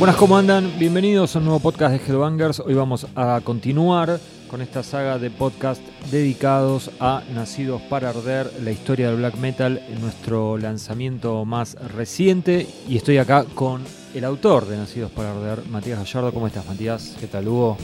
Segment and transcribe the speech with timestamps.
[0.00, 0.78] Buenas, ¿cómo andan?
[0.78, 2.60] Bienvenidos a un nuevo podcast de Headbangers.
[2.60, 8.70] Hoy vamos a continuar con esta saga de podcast dedicados a Nacidos para Arder, la
[8.70, 12.66] historia del black metal, nuestro lanzamiento más reciente.
[12.88, 13.82] Y estoy acá con
[14.14, 16.32] el autor de Nacidos para Arder, Matías Gallardo.
[16.32, 17.18] ¿Cómo estás, Matías?
[17.20, 17.76] ¿Qué tal, Hugo?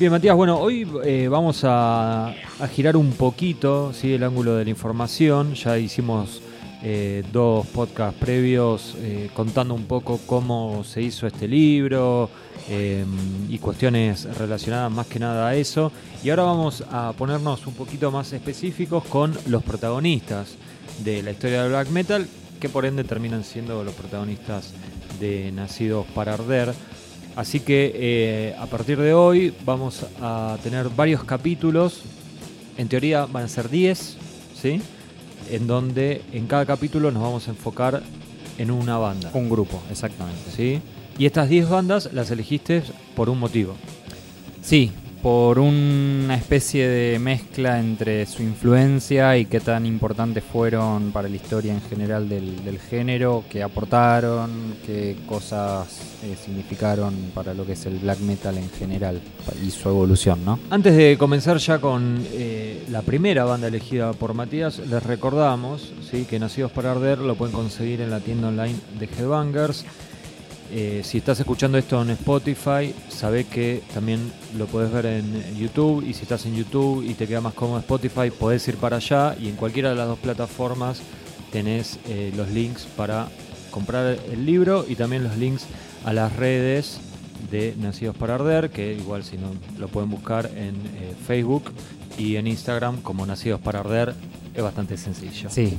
[0.00, 4.14] Bien, Matías, bueno, hoy eh, vamos a, a girar un poquito ¿sí?
[4.14, 5.54] el ángulo de la información.
[5.54, 6.42] Ya hicimos
[6.82, 12.28] eh, dos podcasts previos eh, contando un poco cómo se hizo este libro
[12.68, 13.02] eh,
[13.48, 15.90] y cuestiones relacionadas más que nada a eso.
[16.22, 20.56] Y ahora vamos a ponernos un poquito más específicos con los protagonistas
[21.02, 22.28] de la historia del black metal,
[22.60, 24.72] que por ende terminan siendo los protagonistas
[25.18, 26.74] de Nacidos para Arder.
[27.36, 32.02] Así que a partir de hoy vamos a tener varios capítulos.
[32.76, 34.16] En teoría van a ser 10,
[34.60, 34.80] ¿sí?
[35.50, 38.02] En donde en cada capítulo nos vamos a enfocar
[38.58, 39.30] en una banda.
[39.34, 40.50] Un grupo, exactamente.
[40.54, 40.80] ¿sí?
[41.18, 42.82] Y estas 10 bandas las elegiste
[43.14, 43.74] por un motivo.
[44.62, 44.90] Sí,
[45.22, 51.36] por una especie de mezcla entre su influencia y qué tan importantes fueron para la
[51.36, 57.86] historia en general del, género, qué aportaron, qué cosas eh, significaron para lo que es
[57.86, 59.20] el black metal en general
[59.64, 60.58] y su evolución, ¿no?
[60.70, 65.92] Antes de comenzar ya con eh, la primera banda elegida por Matías, les recordamos
[66.24, 69.84] que Nacidos para Arder lo pueden conseguir en la tienda online de Headbangers.
[70.70, 76.04] Eh, si estás escuchando esto en Spotify, sabe que también lo podés ver en YouTube.
[76.06, 79.36] Y si estás en YouTube y te queda más cómodo Spotify, podés ir para allá.
[79.40, 81.00] Y en cualquiera de las dos plataformas
[81.52, 83.28] tenés eh, los links para
[83.70, 85.66] comprar el libro y también los links
[86.04, 86.98] a las redes
[87.50, 91.64] de Nacidos para Arder, que igual si no lo pueden buscar en eh, Facebook
[92.18, 94.14] y en Instagram como Nacidos para Arder.
[94.54, 95.50] Es bastante sencillo.
[95.50, 95.76] Sí,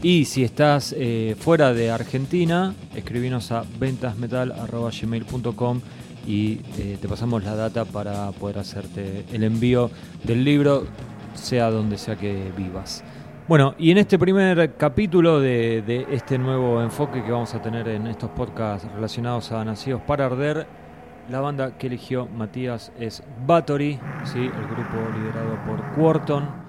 [0.00, 5.80] Y si estás eh, fuera de Argentina, escribinos a ventasmetal.gmail.com
[6.26, 9.90] y eh, te pasamos la data para poder hacerte el envío
[10.24, 10.86] del libro,
[11.34, 13.04] sea donde sea que vivas.
[13.48, 18.06] Bueno, y en este primer capítulo de, este nuevo enfoque que vamos a tener en
[18.06, 20.66] estos podcasts relacionados a Nacidos para Arder,
[21.28, 24.38] la banda que eligió Matías es Bathory, ¿sí?
[24.38, 26.61] el grupo liderado por Quarton,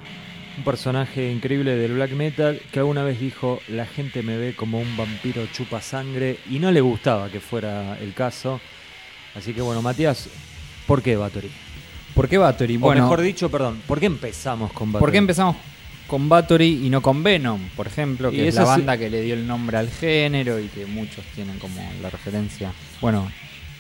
[0.64, 4.80] un personaje increíble del black metal que alguna vez dijo la gente me ve como
[4.80, 8.62] un vampiro chupa sangre y no le gustaba que fuera el caso.
[9.36, 10.30] Así que bueno, Matías,
[10.88, 11.52] ¿por qué Bathory?
[12.16, 12.78] ¿por qué Bathory?
[12.78, 15.02] o Bueno, mejor dicho, perdón, ¿por qué empezamos con Bathory?
[15.02, 15.58] ¿por qué empezamos
[16.08, 19.10] con Bathory y no con Venom, por ejemplo, Y que es la sí- banda que
[19.10, 22.72] le dio el nombre al género y que muchos tienen como la referencia?
[23.02, 23.30] Bueno,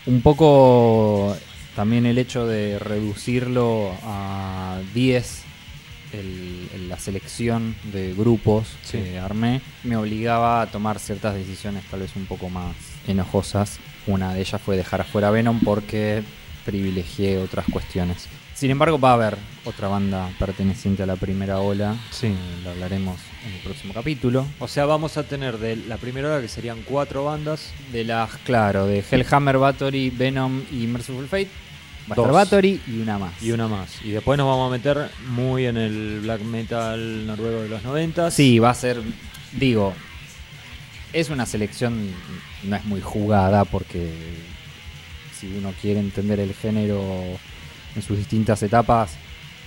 [0.05, 1.33] un poco
[1.77, 5.43] también el hecho de reducirlo a 10
[6.13, 8.97] el- el- la selección de grupos Sí.
[8.99, 12.75] que armé me obligaba a tomar ciertas decisiones tal vez un poco más
[13.07, 13.79] enojosas.
[14.07, 16.23] Una de ellas fue dejar afuera Venom porque
[16.65, 18.27] privilegié otras cuestiones.
[18.55, 21.95] Sin embargo, va a haber otra banda perteneciente a la primera ola.
[22.11, 22.27] Sí.
[22.27, 24.45] Eh, lo hablaremos en el próximo capítulo.
[24.59, 27.71] O sea, vamos a tener de la primera hora que serían cuatro bandas.
[27.91, 31.49] De las, claro, de Hellhammer, Bathory, Venom y Merciful Fate.
[32.07, 33.41] Bathory y una más.
[33.41, 33.89] Y una más.
[34.03, 38.31] Y después nos vamos a meter muy en el black metal noruego de los 90.
[38.31, 39.01] Sí, va a ser,
[39.53, 39.93] digo,
[41.13, 42.09] es una selección,
[42.63, 44.11] no es muy jugada porque
[45.39, 47.01] si uno quiere entender el género
[47.95, 49.11] en sus distintas etapas,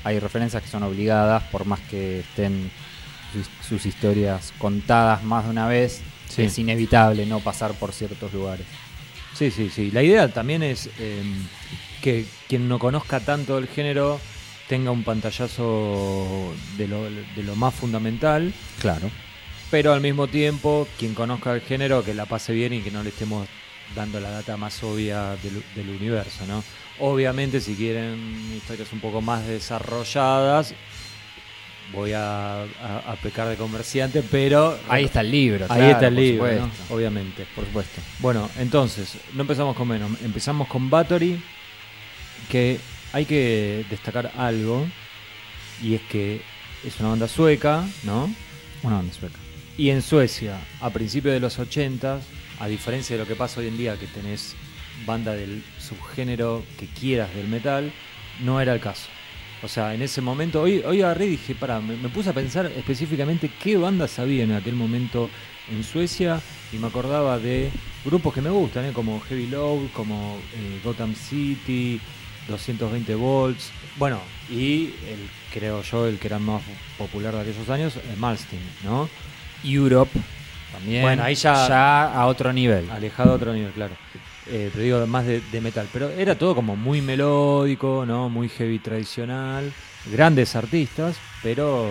[0.05, 2.71] hay referencias que son obligadas, por más que estén
[3.33, 6.43] sus, sus historias contadas más de una vez, Sí.
[6.43, 8.67] es inevitable no pasar por ciertos lugares.
[9.35, 9.93] Sí, sí, sí.
[9.93, 11.23] La idea también es eh,
[12.03, 14.21] que quien no conozca tanto el género
[14.69, 19.11] tenga un pantallazo de lo, de lo más fundamental, Claro.
[19.71, 23.03] pero al mismo tiempo quien conozca el género que la pase bien y que no
[23.03, 23.47] le estemos
[23.95, 26.65] dando la data más obvia del, del universo, ¿no?
[26.99, 30.75] Obviamente si quieren historias un poco más desarrolladas,
[31.93, 35.67] voy a, a- a pecar de comerciante, pero Ahí está el libro.
[35.69, 37.47] ahí claro, está el libro, obviamente.
[37.55, 38.01] Por supuesto.
[38.19, 41.41] Bueno, entonces, no empezamos con Venom, empezamos con Bathory,
[42.49, 42.79] que
[43.13, 44.87] hay que destacar algo,
[45.83, 46.41] y es que
[46.85, 48.33] es una banda sueca, ¿no?
[48.83, 49.39] Una banda sueca.
[49.77, 52.21] Y en Suecia, a principios de los 80,
[52.61, 54.57] a diferencia de lo que pasa hoy en día, que tenés
[55.05, 57.93] banda del subgénero que quieras del metal,
[58.43, 59.09] no era el caso.
[59.63, 62.67] O sea, en ese momento, hoy, hoy agarré y dije, para, me, puse a pensar
[62.67, 65.31] específicamente qué bandas había en aquel momento
[65.71, 66.41] en Suecia
[66.73, 67.71] y me acordaba de
[68.05, 68.93] grupos que me gustan, ¿eh?
[68.93, 72.01] como Heavy Load, como eh, Gotham City,
[72.49, 76.63] 220 volts, bueno, y el, creo yo, el que era más
[76.99, 79.09] popular de aquellos años, eh, Malmsteen, ¿no?
[79.65, 80.11] Europe
[80.73, 81.03] también.
[81.03, 82.89] Bueno, ahí ya- ya a otro nivel.
[82.91, 83.95] Alejado a otro nivel, claro.
[84.47, 85.89] eh, pero digo más de, de metal.
[85.93, 88.29] Pero era todo como muy melódico, ¿no?
[88.29, 89.73] Muy heavy tradicional.
[90.13, 91.85] Grandes artistas, pero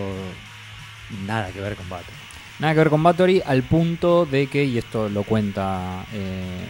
[1.26, 2.16] nada que ver con Bathory.
[2.60, 6.66] Nada que ver con Bathory al punto de que, y esto lo cuenta eh,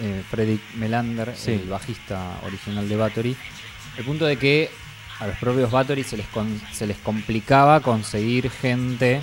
[0.00, 1.52] eh, Fredrik Melander, Sí.
[1.52, 3.36] el bajista original de Bathory,
[3.98, 4.70] el punto de que
[5.20, 9.20] a los propios Bathory se les, con- se les complicaba conseguir gente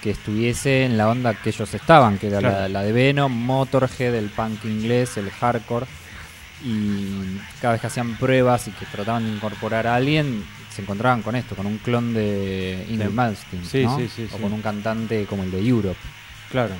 [0.00, 2.68] que estuviese en la onda que ellos estaban, que era la, Claro.
[2.68, 5.86] la de Venom, Motorhead, el punk inglés, el hardcore.
[6.64, 10.44] Y cada vez que hacían pruebas y que trataban de incorporar a alguien,
[10.74, 13.98] se encontraban con esto, con un clon de Ingrid Malmsteen, Sí, ¿no?
[13.98, 15.98] sí, sí, o con un cantante como el de Europe.
[16.50, 16.74] Claro.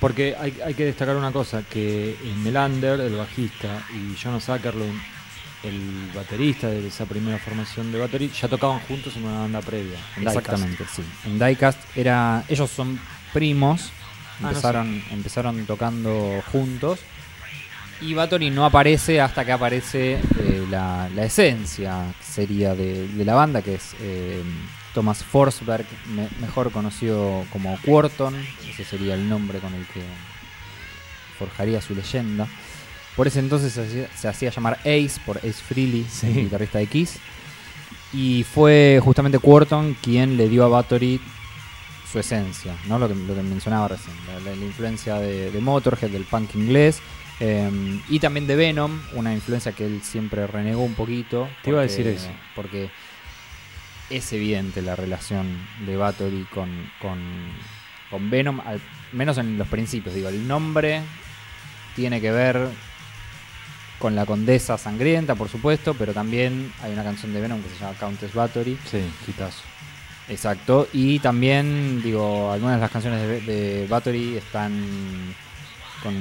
[0.00, 4.98] Porque hay, hay que destacar una cosa, que Melander, el bajista, y Jonas Ackerlund,
[5.62, 9.98] el baterista de esa primera formación de Bathory, ya tocaban juntos en una banda previa.
[10.16, 10.36] en Diecast.
[10.38, 11.02] Exactamente, sí.
[11.26, 12.98] En Diecast era, ellos son
[13.32, 13.92] primos,
[14.38, 17.00] Ah, no empezaron, empezaron tocando juntos.
[18.00, 23.24] Y Bathory no aparece hasta que aparece eh, la, la esencia, que sería de, de
[23.26, 24.42] la banda, que es eh,
[24.94, 28.34] Thomas Forsberg, me- mejor conocido como Quarton,
[28.68, 30.02] ese sería el nombre con el que
[31.38, 32.46] forjaría su leyenda.
[33.16, 36.26] Por ese entonces se hacía, se hacía llamar Ace, por Ace Frehley, Sí.
[36.28, 37.18] el guitarrista de Kiss.
[38.12, 41.20] Y fue justamente Quarton quien le dio a Bathory
[42.10, 42.98] su esencia, ¿no?
[42.98, 44.14] Lo que, lo que mencionaba recién,
[44.44, 47.00] la, influencia de, de Motorhead, del punk inglés,
[47.38, 47.70] eh,
[48.08, 51.48] y también de Venom, una influencia que él siempre renegó un poquito.
[51.62, 52.28] Te iba a decir eso.
[52.56, 52.90] Porque
[54.10, 57.18] es evidente la relación de Bathory con, con,
[58.10, 58.80] con Venom, al
[59.12, 60.14] menos en los principios.
[60.14, 61.02] Digo, el nombre
[61.96, 62.68] tiene que ver
[63.98, 67.78] con la condesa sangrienta, por supuesto, pero también hay una canción de Venom que se
[67.78, 68.78] llama Countess Bathory.
[68.90, 69.62] Sí, quitazo.
[70.28, 74.72] Exacto, y también, digo, algunas de las canciones de, de Bathory están
[76.02, 76.14] con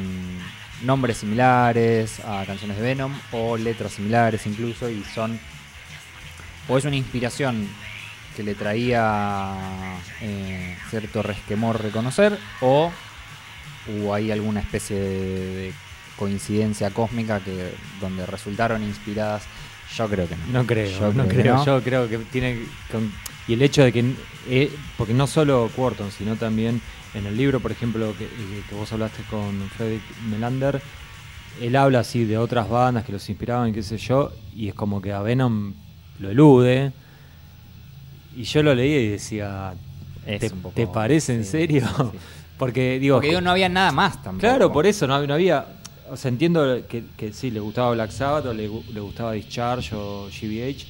[0.83, 5.39] nombres similares a canciones de Venom o letras similares incluso y son
[6.69, 7.67] o es una inspiración
[8.35, 12.91] que le traía eh, cierto resquemor reconocer o
[13.87, 15.73] hubo ahí alguna especie de, de
[16.15, 19.43] coincidencia cósmica que donde resultaron inspiradas
[19.97, 21.55] yo creo que no No creo, Yo no creo que creo.
[21.55, 21.65] no.
[21.65, 22.59] Yo creo que tiene.
[22.91, 23.11] con-
[23.47, 24.13] y el hecho de que.
[24.47, 26.79] eh, porque no solo Quarton, sino también
[27.15, 30.79] en el libro, por ejemplo, que, eh, que vos hablaste con Fredrik Melander,
[31.59, 35.01] él habla así de otras bandas que los inspiraban, qué sé yo, y es como
[35.01, 35.73] que a Venom
[36.19, 36.91] lo elude.
[38.35, 39.73] Y yo lo leí y decía.
[40.25, 41.87] ¿Te, un poco- te parece en sí, serio?
[42.11, 42.17] sí.
[42.57, 43.15] Porque digo.
[43.17, 44.39] Porque digo, no había nada más tampoco.
[44.41, 45.65] Claro, por eso no, no había.
[46.11, 49.33] O sea, entiendo que, que sí, le gustaba Black Sabbath o le, gu- le gustaba
[49.33, 50.85] Discharge o GBH.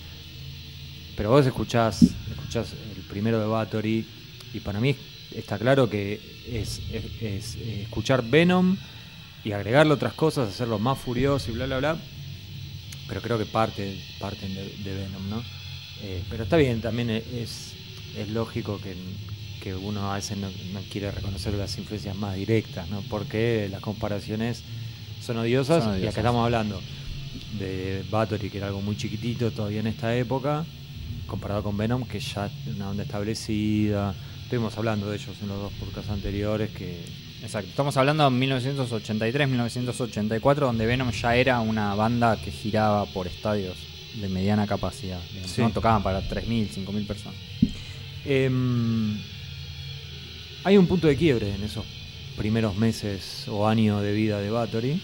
[1.15, 4.07] Pero vos escuchás, escuchás el primero de Bathory
[4.53, 4.95] y para mí
[5.35, 6.13] está claro que
[6.47, 8.77] es, es- es, eh, escuchar Venom
[9.43, 11.97] y agregarle otras cosas, hacerlo más furioso y bla, bla, bla.
[13.09, 15.43] Pero creo que parte, parten de, de Venom, ¿no?
[16.01, 17.73] Eh, pero está bien, también e- es,
[18.15, 18.95] es lógico que,
[19.61, 23.01] que uno a veces no, no quiere reconocer las influencias más directas, ¿no?
[23.09, 24.63] Porque las comparaciones
[25.21, 26.13] son odiosas, Son y odiosas.
[26.13, 26.81] acá estamos hablando
[27.57, 30.65] de Bathory, que era algo muy chiquitito todavía en esta época,
[31.27, 34.15] comparado con Venom, que ya es una onda establecida.
[34.43, 37.03] Estuvimos hablando de ellos en los dos podcasts anteriores, que
[37.41, 37.69] Exacto.
[37.69, 43.77] Estamos hablando de 1983-1984, donde Venom ya era una banda que giraba por estadios
[44.15, 45.19] de mediana capacidad.
[45.45, 45.61] Sí.
[45.61, 45.71] ¿no?
[45.71, 47.39] Tocaban para 3.000, 5.000 personas.
[48.25, 49.17] Em,
[50.63, 51.85] hay un punto de quiebre en esos
[52.35, 55.01] primeros meses o años de vida de Bathory.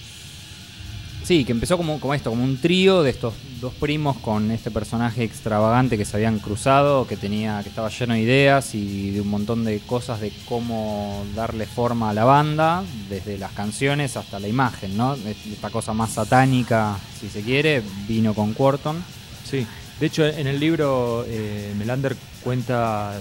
[1.25, 4.69] Sí, que empezó como, como esto, como un trío de estos dos primos con este
[4.69, 9.21] personaje extravagante que se habían cruzado, que tenía, que estaba lleno de ideas y de
[9.21, 14.39] un montón de cosas de cómo darle forma a la banda, desde las canciones hasta
[14.39, 15.15] la imagen, ¿no?
[15.15, 19.03] Esta cosa más satánica, si se quiere, vino con Quarton.
[19.49, 19.65] Sí,
[19.99, 23.19] de hecho en el libro eh, Melander cuenta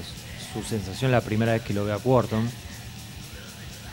[0.52, 2.50] su sensación la primera vez que lo ve a Quarton,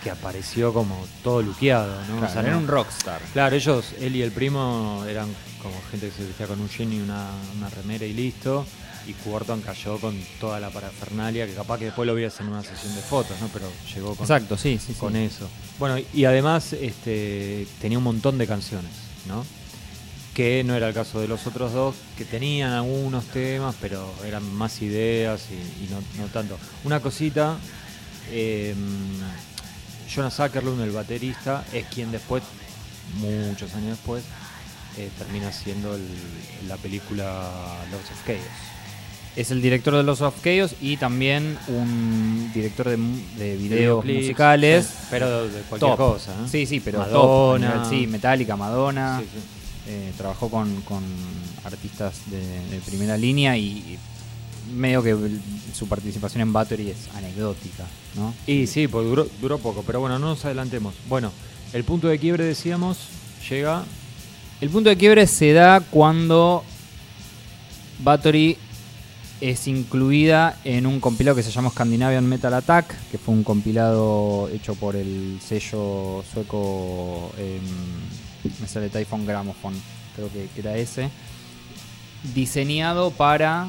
[0.03, 2.17] que apareció como todo luqueado, ¿no?
[2.17, 3.21] Claro, O sea, era un rockstar.
[3.33, 5.27] Claro, ellos, él y el primo, eran
[5.61, 8.65] como gente que se vestía con un jean y una, una remera y listo.
[9.07, 12.61] Y Quarton cayó con toda la parafernalia, que capaz que después lo veías en una
[12.63, 13.47] sesión de fotos, ¿no?
[13.51, 13.65] Pero
[13.95, 14.99] llegó con, Exacto, sí, sí, sí.
[14.99, 15.49] con eso.
[15.79, 18.91] Bueno, y además este, tenía un montón de canciones,
[19.27, 19.43] ¿no?
[20.35, 24.43] Que no era el caso de los otros dos, que tenían algunos temas, pero eran
[24.53, 26.57] más ideas y, y no, no tanto.
[26.83, 27.57] Una cosita,
[28.29, 28.75] eh,
[30.13, 32.43] Jonas Ackerlund, el baterista, es quien después,
[33.19, 34.23] muchos años después,
[34.97, 36.07] eh, termina siendo el-
[36.67, 37.49] la película
[37.91, 38.39] Lords of Chaos.
[39.35, 44.85] Es el director de Los of Chaos y también un director de, videos Videoclips, musicales.
[44.85, 45.97] sí, pero de cualquier top.
[45.97, 46.31] cosa.
[46.33, 46.47] ¿eh?
[46.51, 47.83] Sí, sí, pero Madonna.
[47.83, 49.19] top, sí, Metallica, Madonna.
[49.21, 49.39] Sí, sí.
[49.87, 51.03] Eh, trabajó con, con
[51.63, 52.39] artistas de,
[52.69, 53.97] de primera línea y, y
[54.73, 55.15] medio que
[55.73, 57.85] su participación en Battery es anecdótica,
[58.15, 58.33] ¿no?
[58.47, 60.93] Y sí, pues duró, duró poco, pero bueno, no nos adelantemos.
[61.07, 61.31] Bueno,
[61.73, 62.97] el punto de quiebre, decíamos,
[63.49, 63.83] llega.
[64.59, 66.63] El punto de quiebre se da cuando
[68.03, 68.57] Battery
[69.41, 74.49] es incluida en un compilado que se llama Scandinavian Metal Attack, que fue un compilado
[74.49, 79.77] hecho por el sello sueco, em, me sale Typhon Gramophone,
[80.15, 81.09] creo que, que era ese,
[82.35, 83.67] diseñado para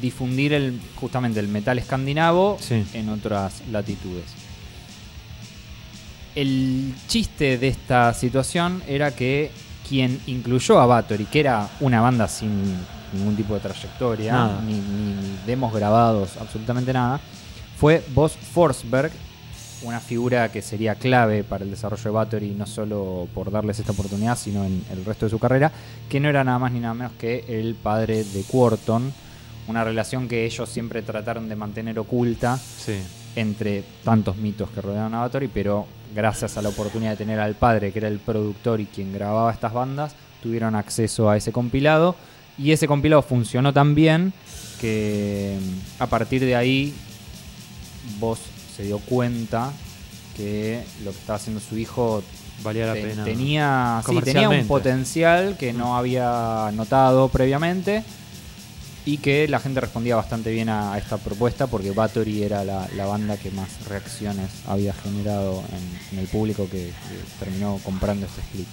[0.00, 2.84] difundir el, justamente el metal escandinavo Sí.
[2.94, 4.24] en otras latitudes.
[6.34, 9.50] El chiste de esta situación era que
[9.88, 12.50] quien incluyó a Bathory, que era una banda sin
[13.12, 14.80] ningún tipo de trayectoria, ni
[15.44, 17.18] demos grabados, absolutamente nada,
[17.76, 19.10] fue Boss Forsberg,
[19.82, 23.90] una figura que sería clave para el desarrollo de Bathory, no solo por darles esta
[23.92, 25.72] oportunidad, sino en el resto de su carrera,
[26.08, 29.12] que no era nada más ni nada menos que el padre de Quarton,
[29.68, 32.94] una relación que ellos siempre trataron de mantener oculta Sí.
[33.36, 37.54] entre tantos mitos que rodeaban a Bathory, pero gracias a la oportunidad de tener al
[37.54, 42.16] padre, que era el productor y quien grababa estas bandas, tuvieron acceso a ese compilado.
[42.58, 44.32] Y ese compilado funcionó tan bien
[44.80, 46.94] que mm, a partir de ahí
[48.18, 48.38] vos
[48.76, 49.70] se dio cuenta
[50.36, 52.22] que lo que estaba haciendo su hijo
[52.62, 53.24] Valía la te- pena.
[53.24, 58.02] tenía, sí, tenía un potencial que no había notado previamente
[59.12, 62.88] y que la gente respondía bastante bien a, a esta propuesta porque Bathory era la,
[62.94, 68.26] la banda que más reacciones había generado en, en el público que, que terminó comprando
[68.26, 68.68] este split.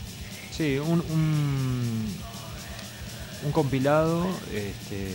[0.55, 2.05] Sí, un, un,
[3.45, 5.07] un compilado este,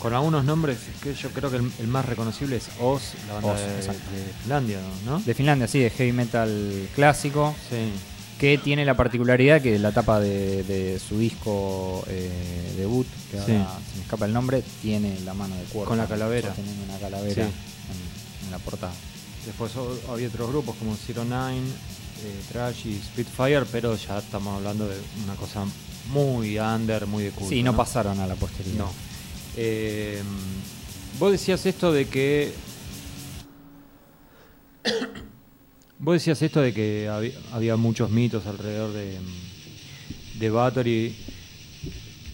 [0.00, 3.52] con algunos nombres que yo creo que el, el más reconocible es Oz, la banda
[3.52, 5.20] Oz, de, de Finlandia, ¿no?
[5.20, 7.92] De Finlandia, sí, de heavy metal clásico, Sí.
[8.38, 12.30] Que tiene la particularidad que la tapa de, de su disco eh,
[12.76, 13.46] debut, que ahora
[13.78, 13.84] Sí.
[13.92, 15.88] se me escapa el nombre, tiene la mano de cuerpo.
[15.90, 16.52] Con la calavera.
[16.52, 17.40] Teniendo una calavera Sí.
[17.40, 18.92] en, en la portada.
[19.46, 21.66] Después o- había otros grupos como Zero Nine,
[22.24, 25.64] eh, Trash y Spitfire, pero ya estamos hablando de una cosa
[26.12, 27.50] muy under, muy de culto.
[27.50, 28.76] Sí, no, pasaron a la posteridad.
[28.78, 28.90] No.
[29.56, 30.22] Eh,
[31.18, 32.52] vos decías esto de que.
[35.98, 39.16] Vos decías esto de que había, había muchos mitos alrededor de,
[40.38, 41.14] de Bathory,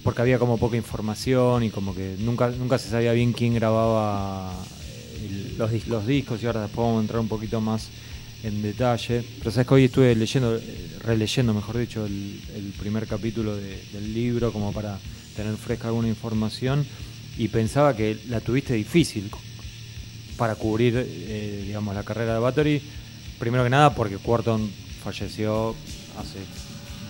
[0.03, 4.53] porque había como poca información y como que nunca, nunca se sabía bien quién grababa
[5.23, 7.89] el- los, dis- los discos y ahora después vamos a entrar un poquito más
[8.43, 9.23] en detalle.
[9.39, 12.41] Pero sabes que hoy estuve leyendo, eh, releyendo, mejor dicho, el,
[12.81, 14.99] primer capítulo de- del libro como para
[15.37, 16.85] tener fresca alguna información
[17.39, 19.31] y pensaba que la tuviste difícil
[20.37, 22.83] para cubrir, eh, digamos, la carrera de Bathory.
[23.43, 24.71] Primero que nada porque Quarton
[25.03, 25.75] falleció
[26.17, 26.39] hace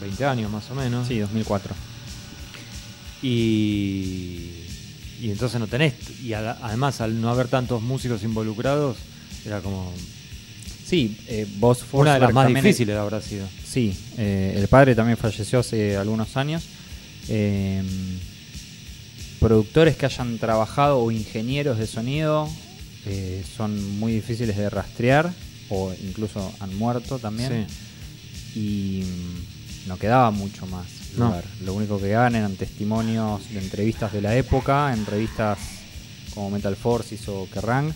[0.01, 1.07] 20 años más o menos.
[1.07, 1.75] Sí, 2004.
[3.21, 4.49] Y,
[5.21, 5.93] y entonces no tenés.
[6.23, 8.97] Y a- además, al no haber tantos músicos involucrados,
[9.45, 9.93] era como.
[10.87, 13.47] Sí, eh, Boss una de las más difíciles habrá sido.
[13.67, 16.62] sí, eh, el padre también falleció hace algunos años.
[17.29, 17.83] Eh,
[19.39, 22.49] productores que hayan trabajado o ingenieros de sonido
[23.05, 25.31] eh, son muy difíciles de rastrear
[25.73, 27.67] o incluso han muerto también.
[28.55, 30.87] y mm, no quedaba mucho más
[31.17, 31.35] No.
[31.64, 35.59] Lo único que quedaban eran testimonios de entrevistas de la época, en revistas
[36.35, 37.93] como Metal Forces o Kerrang,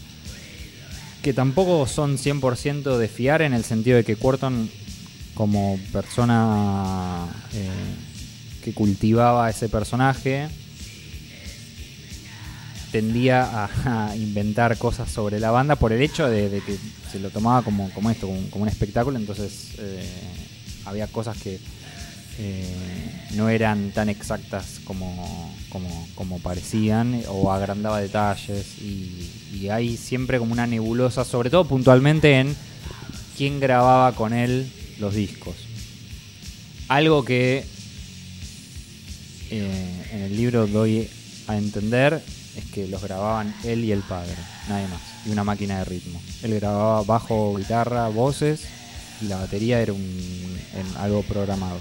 [1.23, 4.71] que tampoco son 100% de fiar en el sentido de que Quarton,
[5.35, 7.71] como persona eh,
[8.63, 10.49] que cultivaba ese personaje,
[12.93, 16.77] tendía a, inventar cosas sobre la banda por el hecho de, que
[17.11, 20.09] se lo tomaba como, esto, como, un espectáculo, entonces eh,
[20.85, 21.59] había cosas que
[22.39, 22.65] eh,
[23.35, 25.55] no eran tan exactas como,
[26.15, 29.33] como, parecían o agrandaba detalles y,
[29.71, 32.55] hay siempre como una nebulosa, sobre todo puntualmente en
[33.37, 35.55] quién grababa con él los discos.
[36.89, 37.65] Algo que
[39.51, 41.09] eh, en el libro doy
[41.49, 42.23] a entender
[42.57, 44.35] es que los grababan él y el padre,
[44.69, 46.21] nadie más, y una máquina de ritmo.
[46.43, 48.65] Él grababa bajo, guitarra, voces
[49.21, 51.79] y la batería era un, en algo programado.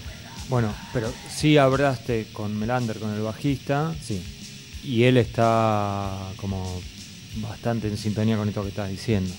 [0.50, 4.22] Bueno, pero sí hablaste con Melander, con el bajista, Sí,
[4.84, 6.82] y él está como
[7.38, 9.34] bastante en sintonía con esto que estás diciendo.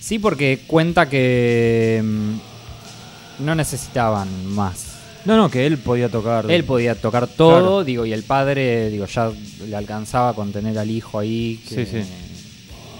[0.00, 6.50] sí porque cuenta que mm, no necesitaban más No, no, que él podía tocar.
[6.50, 7.84] Él podía tocar todo, Claro.
[7.84, 9.30] digo, y el padre, digo, ya
[9.66, 12.08] le alcanzaba con tener al hijo ahí, que- Sí, sí.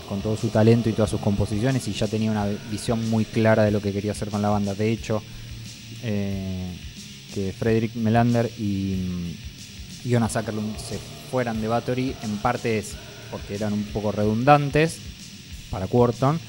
[0.08, 3.64] con todo su talento y todas sus composiciones, y ya tenía una visión muy clara
[3.64, 4.74] de lo que quería hacer con la banda.
[4.74, 5.22] De hecho,
[6.02, 6.70] eh,
[7.34, 9.34] que Frederick Melander y
[10.04, 10.98] Jonas Ackerlund se
[11.30, 12.92] fueran de Bathory, en parte es
[13.30, 14.96] porque eran un poco redundantes
[15.70, 16.40] para Quarton,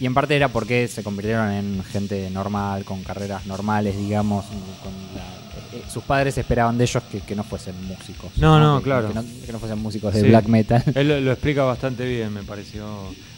[0.00, 4.44] y en parte era porque se convirtieron en gente normal, con carreras normales, digamos.
[4.46, 5.36] con la-
[5.78, 8.30] eh, sus padres esperaban de ellos que, que no fuesen músicos.
[8.36, 9.08] No, no, Que- claro.
[9.08, 10.28] Que no, que no fuesen músicos de Sí.
[10.28, 10.82] black metal.
[10.94, 12.86] Él lo, lo explica bastante bien, me pareció.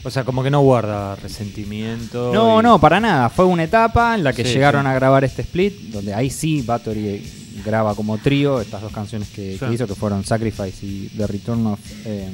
[0.04, 2.32] O sea, como que no guarda resentimiento.
[2.32, 3.28] No, y- no, para nada.
[3.28, 4.88] Fue una etapa en la que Sí, llegaron sí.
[4.88, 7.24] a grabar este split, donde ahí sí Bathory
[7.64, 11.80] graba como trío estas dos canciones que, hizo, que fueron Sacrifice y The Return of
[12.04, 12.30] eh,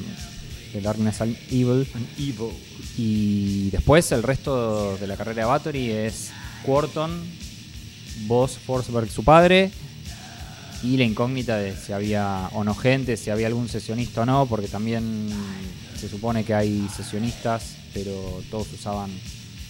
[0.75, 1.87] The Darkness and Evil.
[1.95, 2.51] An evil.
[2.97, 6.31] Y después el resto de la carrera de Bathory es
[6.65, 7.11] Quarton,
[8.27, 9.71] Boss Forsberg, su padre,
[10.83, 14.45] y la incógnita de si había o no gente, si había algún sesionista o no,
[14.47, 15.29] porque también
[15.97, 19.09] se supone que hay sesionistas, pero todos usaban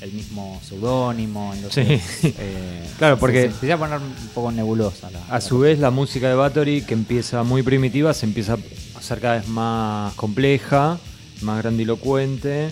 [0.01, 1.53] el mismo seudónimo.
[1.69, 1.81] Sí.
[2.23, 5.11] eh, Claro, porque- se, a poner un poco nebulosa.
[5.11, 8.57] La, A su vez, la música de Bathory, que empieza muy primitiva, se empieza
[8.97, 10.99] hacer cada vez más compleja,
[11.41, 12.69] más grandilocuente.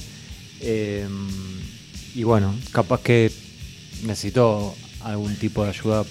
[0.61, 1.07] eh,
[2.15, 3.31] y bueno, capaz que
[4.03, 6.05] necesitó algún tipo de ayuda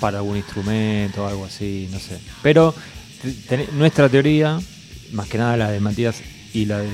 [0.00, 2.18] para algún instrumento o algo así, no sé.
[2.42, 2.74] Pero
[3.72, 4.58] nuestra teoría,
[5.12, 6.16] más que nada la de Matías
[6.52, 6.90] y la del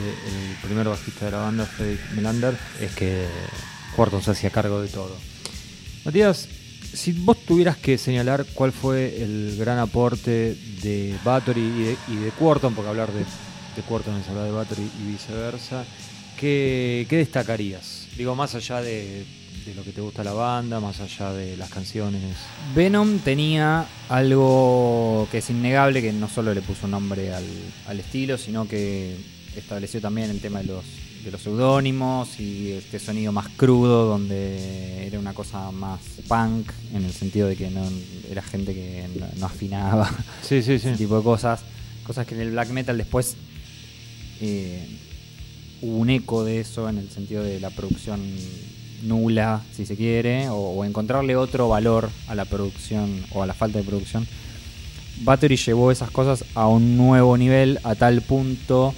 [0.62, 3.26] primer bajista de la banda, Fredrik Melander, es que
[3.96, 5.16] Quarton se hacía cargo de todo.
[6.04, 6.48] Matías,
[6.92, 12.30] si vos tuvieras que señalar cuál fue el gran aporte de Bathory y de, y
[12.38, 15.84] Quarton, porque hablar de, de Quarton es hablar de Bathory y viceversa,
[16.38, 18.08] ¿qué, qué destacarías?
[18.16, 19.24] Digo, más allá de,
[19.64, 22.22] de lo que te gusta la banda, más allá de las canciones.
[22.74, 27.44] Venom tenía algo que es innegable, que no solo le puso nombre al,
[27.86, 29.16] al estilo, sino que
[29.56, 30.84] estableció también el tema de los
[31.24, 37.04] de los seudónimos y este sonido más crudo, donde era una cosa más punk, en
[37.04, 37.82] el sentido de que no
[38.30, 40.08] era gente que no, no afinaba,
[40.42, 40.88] Sí, sí, sí.
[40.88, 41.60] ese tipo de cosas.
[42.06, 43.36] Cosas que en el black metal después
[44.40, 44.88] eh,
[45.82, 48.20] hubo un eco de eso en el sentido de la producción
[49.02, 53.54] nula, si se quiere, o, o encontrarle otro valor a la producción o a la
[53.54, 54.26] falta de producción.
[55.22, 58.94] Battery llevó esas cosas a un nuevo nivel a tal punto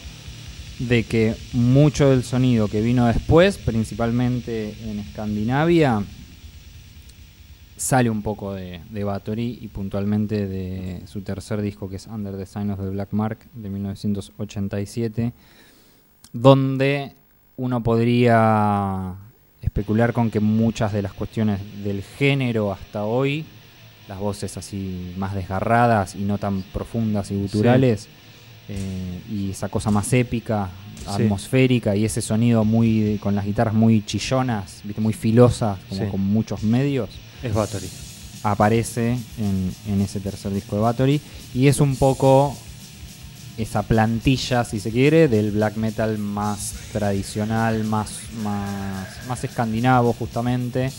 [0.88, 6.02] de que mucho del sonido que vino después, principalmente en Escandinavia,
[7.76, 12.36] sale un poco de, de Bathory y puntualmente de su tercer disco que es Under
[12.36, 15.32] the Sign of the Black Mark de 1987,
[16.32, 17.12] donde
[17.56, 19.14] uno podría
[19.60, 23.44] especular con que muchas de las cuestiones del género hasta hoy,
[24.08, 28.08] las voces así más desgarradas y no tan profundas y guturales,
[28.68, 30.70] eh, y esa cosa más épica,
[31.02, 31.22] Sí.
[31.24, 35.00] atmosférica y ese sonido muy con las guitarras muy chillonas, ¿viste?
[35.00, 36.08] muy filosas, como Sí.
[36.10, 37.10] con muchos medios,
[37.42, 37.88] Es Bathory.
[38.44, 41.20] aparece en, en ese tercer disco de Bathory
[41.54, 42.56] y es un poco
[43.58, 50.90] esa plantilla, si se quiere, del black metal más tradicional, más, más, más escandinavo justamente,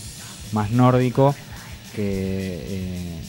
[0.51, 1.33] más nórdico,
[1.95, 3.19] que eh,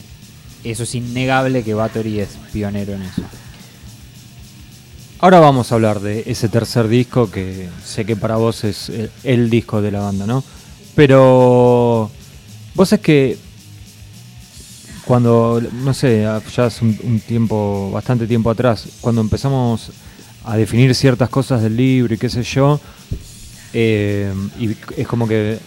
[0.65, 3.23] eso es innegable que Bathory es pionero en eso.
[5.25, 9.11] Ahora vamos a hablar de ese tercer disco que sé que para vos es el,
[9.23, 10.45] el disco de la banda, ¿no?
[10.95, 12.11] Pero
[12.75, 13.39] vos es que
[15.07, 19.93] cuando, no sé, ya hace un, tiempo, bastante tiempo atrás, cuando empezamos
[20.45, 22.79] a definir ciertas cosas del libro y qué sé yo,
[23.73, 25.59] eh, y es como que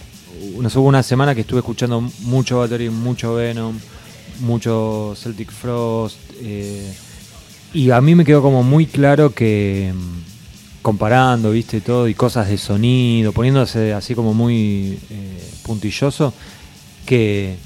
[0.56, 3.76] no sé, hubo una semana que estuve escuchando mucho Battery, mucho Venom,
[4.38, 6.94] mucho Celtic Frost, eh,
[7.72, 12.48] y a mí me quedó como muy claro que mm, comparando, viste, todo, y cosas
[12.48, 16.32] de sonido, poniéndose así como muy eh, puntilloso,
[17.04, 17.56] que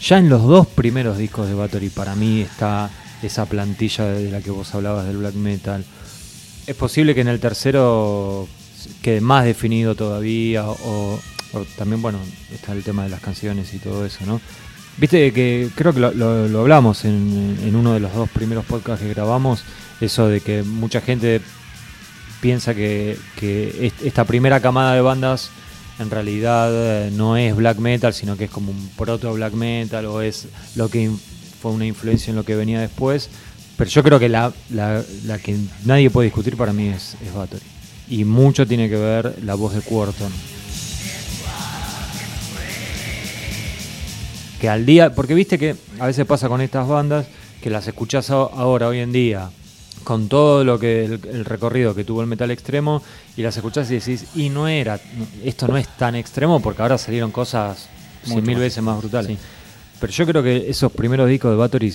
[0.00, 2.90] ya en los dos primeros discos de Bathory para mí está
[3.22, 5.84] esa plantilla de la que vos hablabas del black metal.
[6.66, 8.48] Es posible que en el tercero
[9.02, 11.20] quede más definido todavía, o,
[11.52, 12.18] o también, bueno,
[12.52, 14.40] está el tema de las canciones y todo eso, ¿no?
[14.98, 19.12] Viste que creo que lo, lo- hablamos en, uno de los dos primeros podcasts que
[19.12, 19.62] grabamos,
[20.00, 21.42] eso de que mucha gente
[22.40, 25.50] piensa que, que est- esta primera camada de bandas
[25.98, 26.70] en realidad
[27.06, 30.46] eh, no es black metal, sino que es como un proto black metal o es
[30.76, 31.10] lo que
[31.60, 33.28] fue una influencia en lo que venía después.
[33.76, 35.04] Pero yo creo que la, la-
[35.42, 37.62] que nadie puede discutir para mí es, es Bathory.
[38.08, 40.32] Y mucho tiene que ver la voz de Quarton.
[44.60, 47.26] Que al día, porque viste que a veces pasa con estas bandas
[47.62, 49.50] que las escuchás ahora, hoy en día,
[50.04, 53.02] con todo lo que el, el recorrido que tuvo el metal extremo,
[53.36, 55.00] y las escuchás y decís, y no era,
[55.44, 57.88] esto no es tan extremo porque ahora salieron cosas
[58.24, 59.32] cien mil veces más brutales.
[59.32, 59.38] Sí.
[60.00, 61.94] Pero yo creo que esos primeros discos de Bathory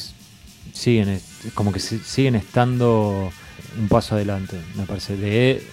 [0.73, 1.21] siguen,
[1.53, 3.31] como que si- siguen estando
[3.79, 5.63] un paso adelante, me parece, de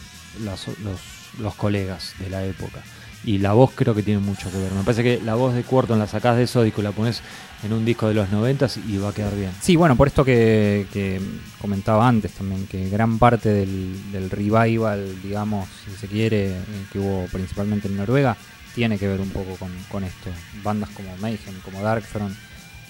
[0.45, 1.01] las- los,
[1.41, 2.83] los colegas de la época.
[3.25, 4.73] Y la voz creo que tiene mucho que ver.
[4.73, 7.21] Me parece que la voz de Quarton la sacás de esos discos la pones
[7.65, 9.51] en un disco de los noventas y va a quedar bien.
[9.61, 11.21] Sí, bueno, por esto que, que
[11.61, 17.01] comentaba antes también, que gran parte del, del revival, digamos, si se quiere, eh, que
[17.01, 18.37] hubo principalmente en Noruega,
[18.75, 20.31] tiene que ver un poco con, con esto.
[20.63, 22.35] Bandas como Mayhem, como Darkthrone,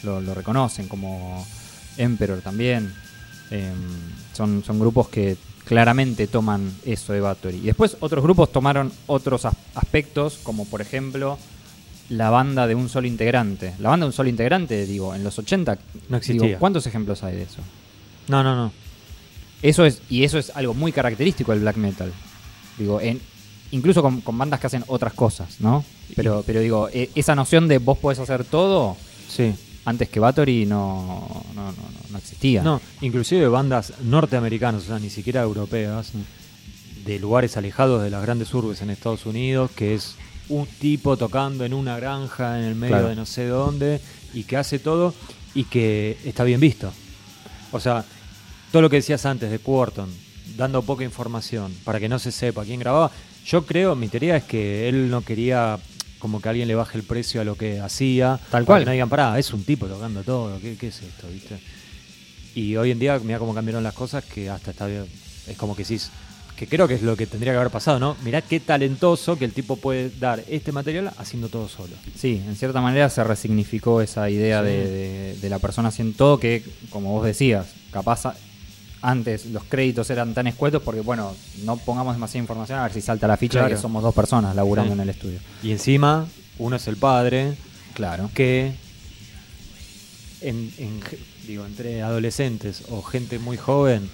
[0.02, 1.46] lo, reconocen, como
[1.96, 2.92] Emperor también.
[3.50, 3.72] Eh,
[4.34, 5.38] son, son grupos que
[5.68, 7.58] claramente toman eso de Bathory.
[7.58, 11.38] Y después otros grupos tomaron otros as- aspectos, como por ejemplo
[12.08, 13.74] la banda de un solo integrante.
[13.78, 15.78] La banda de un solo integrante, digo, en los 80,
[16.08, 16.46] No existía.
[16.48, 17.60] digo, ¿cuántos ejemplos hay de eso?
[18.28, 18.72] No, no, no.
[19.60, 22.12] Eso es, y eso es algo muy característico del black metal.
[22.78, 23.20] Digo, en,
[23.72, 25.84] incluso con, con bandas que hacen otras cosas, ¿no?
[26.16, 28.96] Pero, pero digo, e- esa noción de vos podés hacer todo,
[29.28, 29.54] Sí.
[29.88, 32.62] Antes que Bathory no, no, no, no- no existía.
[32.62, 36.12] No, inclusive bandas norteamericanas, o sea, ni siquiera europeas,
[37.04, 40.14] de lugares alejados de las grandes urbes en Estados Unidos, que es
[40.48, 43.08] un tipo tocando en una granja en el medio Claro.
[43.08, 44.00] de no sé dónde
[44.34, 45.14] y que hace todo
[45.54, 46.92] y que está bien visto.
[47.72, 48.04] O sea,
[48.72, 50.08] todo lo que decías antes de Quarton,
[50.56, 53.10] dando poca información para que no se sepa quién grababa,
[53.46, 55.78] yo creo, mi teoría es que él no quería
[56.18, 58.38] como que alguien le baje el precio a lo que hacía.
[58.50, 58.80] Tal cual.
[58.82, 61.28] que no digan, pará, es un tipo tocando todo, ¿qué, qué es esto?
[61.32, 61.58] ¿viste?
[62.54, 65.04] Y hoy en día, mira cómo cambiaron las cosas, que hasta está bien.
[65.46, 66.10] Es como que decís,
[66.56, 68.16] que creo que es lo que tendría que haber pasado, ¿no?
[68.24, 71.94] Mirá qué talentoso que el tipo puede dar este material haciendo todo solo.
[72.16, 74.66] Sí, en cierta manera se resignificó esa idea Sí.
[74.66, 78.34] de, de- de la persona haciendo todo que, como vos decías, capaz
[79.02, 81.34] antes los créditos eran tan escuetos porque, bueno,
[81.64, 84.54] no pongamos demasiada información a ver si salta la ficha de que somos dos personas
[84.56, 84.94] laburando Sí.
[84.94, 85.38] en el estudio.
[85.62, 86.26] Y encima,
[86.58, 87.54] uno es el padre,
[87.94, 88.30] Claro.
[88.34, 88.72] que
[90.40, 90.70] en,
[91.46, 94.08] digo, entre adolescentes o gente muy joven,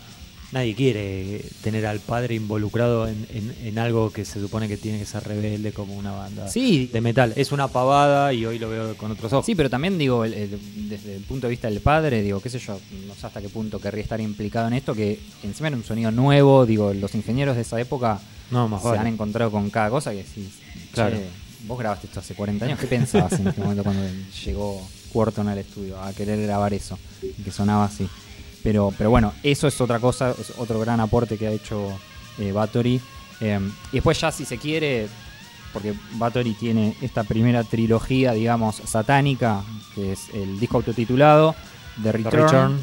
[0.55, 4.99] nadie quiere tener al padre involucrado en, en- en algo que se supone que tiene
[5.01, 7.33] que ser rebelde como una banda Sí, de metal.
[7.37, 9.45] Es una pavada y hoy lo veo con otros ojos.
[9.45, 12.49] Sí, pero también digo, el- el- desde el punto de vista del padre, digo, qué
[12.49, 15.77] sé yo, no sé hasta qué punto querría estar implicado en esto, que encima era
[15.77, 19.01] un sonido nuevo, digo, los ingenieros de esa época no, más se vale.
[19.01, 20.49] han encontrado con cada cosa que decís,
[20.93, 21.17] Claro.
[21.17, 21.25] "Che,
[21.67, 24.03] vos grabaste esto hace 40 años, ¿qué pensabas en este momento cuando
[24.45, 26.97] llegó Quarton al estudio a querer grabar eso?
[27.23, 28.07] Y que sonaba así.
[28.64, 31.87] Pero, pero bueno, eso es otra cosa, es otro gran aporte que ha hecho
[32.38, 33.00] eh, Bathory.
[33.40, 33.61] Eh,
[33.92, 35.07] y después ya si se quiere,
[35.72, 39.62] porque Bathory tiene esta primera trilogía, digamos, satánica,
[39.94, 41.55] que es el disco autotitulado,
[42.03, 42.79] The The Return, Return.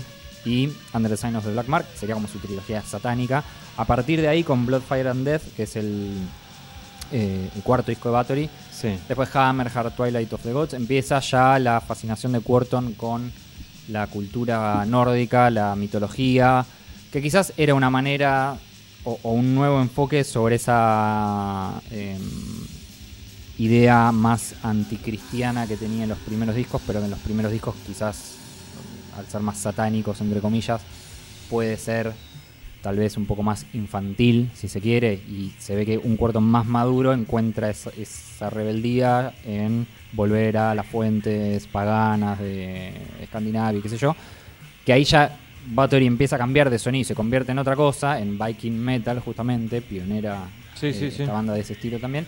[0.46, 3.44] y Under the Sign of the Black Mark, sería como su trilogía satánica.
[3.76, 6.12] A partir de ahí con Blood, Fire and Death, que es el,
[7.12, 8.98] eh, el cuarto disco de Bathory, Sí.
[9.08, 13.32] Después Hammerheart, Twilight of the Gods, empieza ya la fascinación de Quarton con
[13.92, 16.66] la cultura nórdica, la mitología,
[17.12, 18.58] que quizás era una manera
[19.04, 22.20] o, un nuevo enfoque sobre esa em,
[23.58, 28.36] idea más anticristiana que tenía en los primeros discos, pero en los primeros discos quizás,
[29.18, 30.82] al ser más satánicos, entre comillas,
[31.50, 32.14] puede ser
[32.82, 36.42] tal vez un poco más infantil, si se quiere, y se ve que un cuarto
[36.42, 43.90] más maduro encuentra esa, esa rebeldía en volver a las fuentes paganas de Escandinavia, qué
[43.90, 44.16] sé yo,
[44.86, 48.20] que ahí ya Bathory empieza a cambiar de sonido y se convierte en otra cosa,
[48.20, 50.46] en Viking Metal justamente, pionera
[50.76, 51.32] Sí, eh, sí, esta sí.
[51.32, 52.26] banda de ese estilo también.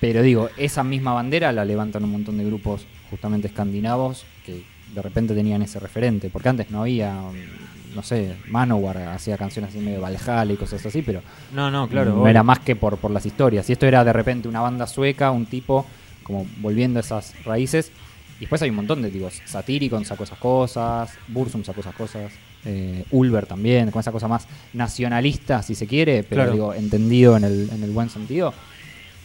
[0.00, 4.62] Pero digo, esa misma bandera la levantan un montón de grupos justamente escandinavos que
[4.94, 9.70] de repente tenían ese referente, porque antes no había, mm, no sé, Manowar hacía canciones
[9.70, 11.20] así medio Valhalla y cosas así, pero
[11.52, 12.14] No, no, claro.
[12.14, 13.68] no era más que por, por las historias.
[13.68, 15.84] Y esto era de repente una banda sueca, un tipo
[16.30, 17.90] como volviendo a esas raíces.
[18.38, 19.34] Y después hay un montón de tipos.
[19.44, 22.32] Satyricon sacó esas cosas, Bursum sacó esas cosas,
[22.64, 26.52] eh, Ulver también, con esa cosa más nacionalista, si se quiere, pero Claro.
[26.52, 28.54] digo, entendido en el, en el buen sentido,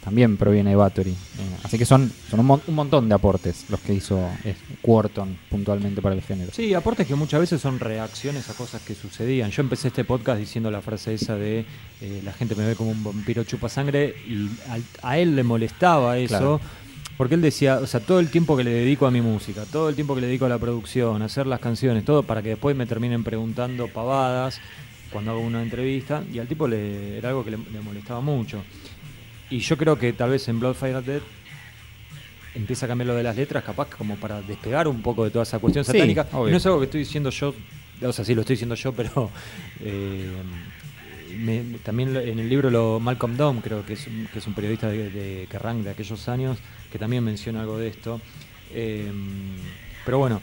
[0.03, 1.11] también proviene de Bathory.
[1.11, 1.15] Eh,
[1.63, 5.35] así que son, son un, mon- un montón de aportes los que hizo eh, Quarton
[5.49, 6.51] puntualmente para el género.
[6.53, 9.49] Sí, aportes que muchas veces son reacciones a cosas que sucedían.
[9.49, 11.65] Yo empecé este podcast diciendo la frase esa de
[12.01, 14.47] eh, la gente me ve como un vampiro chupa sangre y
[15.01, 16.27] a él le molestaba eso.
[16.37, 16.61] Claro.
[17.17, 19.87] Porque él decía, o sea, todo el tiempo que le dedico a mi música, todo
[19.87, 22.49] el tiempo que le dedico a la producción, a hacer las canciones, todo para que
[22.49, 24.59] después me terminen preguntando pavadas
[25.11, 28.63] cuando hago una entrevista, y al tipo le, era algo que le, le molestaba mucho.
[29.49, 31.21] Y yo creo que tal vez en Bloodfire Dead
[32.53, 35.43] empieza a cambiar lo de las letras, capaz como para despegar un poco de toda
[35.43, 36.27] esa cuestión Sí, satánica.
[36.47, 37.53] Y no es algo que estoy diciendo yo,
[38.01, 39.29] o sea, sí lo estoy diciendo yo, pero
[39.81, 40.31] eh,
[41.37, 44.53] me- también en el libro lo Malcolm Dome, creo que es un, que es un
[44.53, 46.57] periodista de, de Kerrang de aquellos años,
[46.95, 48.21] que también menciona algo de esto.
[48.73, 49.11] Eh,
[50.05, 50.41] pero bueno,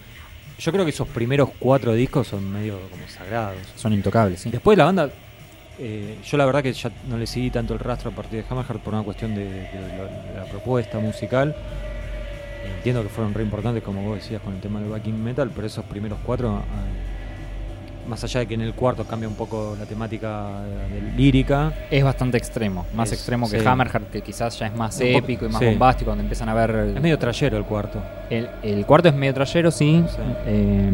[0.58, 3.56] yo creo que esos primeros cuatro discos son medio como sagrados.
[3.74, 4.50] Son intocables, sí.
[4.50, 5.08] Después la banda,
[5.78, 8.48] eh, yo la verdad que ya no le seguí tanto el rastro a partir de
[8.50, 11.56] Hammerheart por una cuestión de, de lo- de la propuesta musical.
[12.76, 15.66] Entiendo que fueron re importantes, como vos decías, con el tema del backing metal, pero
[15.66, 16.62] esos primeros cuatro, ah,
[18.08, 21.72] más allá de que en el cuarto cambia un poco la temática de, de lírica,
[21.90, 23.66] Es bastante extremo, más Es- extremo que sí.
[23.66, 25.66] Hammerheart, que quizás ya es más Un épico y más sí.
[25.66, 26.94] bombástico, donde empiezan a ver...
[26.96, 28.02] es medio trayero el cuarto.
[28.30, 30.04] El, el cuarto es medio trayero, sí.
[30.08, 30.16] Sí.
[30.46, 30.90] eh,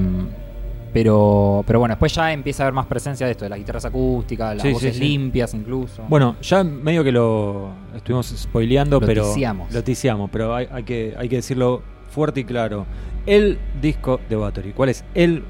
[0.93, 3.85] pero, pero bueno, después ya empieza a haber más presencia de esto, de las guitarras
[3.85, 6.03] acústicas, las voces limpias incluso.
[6.09, 9.73] Bueno, ya medio que lo estuvimos spoileando, Lo pero ticiamos.
[9.73, 12.87] lo ticiamos, pero hay, hay que, hay que decirlo fuerte y claro.
[13.27, 14.73] El disco de Battery.
[14.73, 15.45] ¿Cuál es el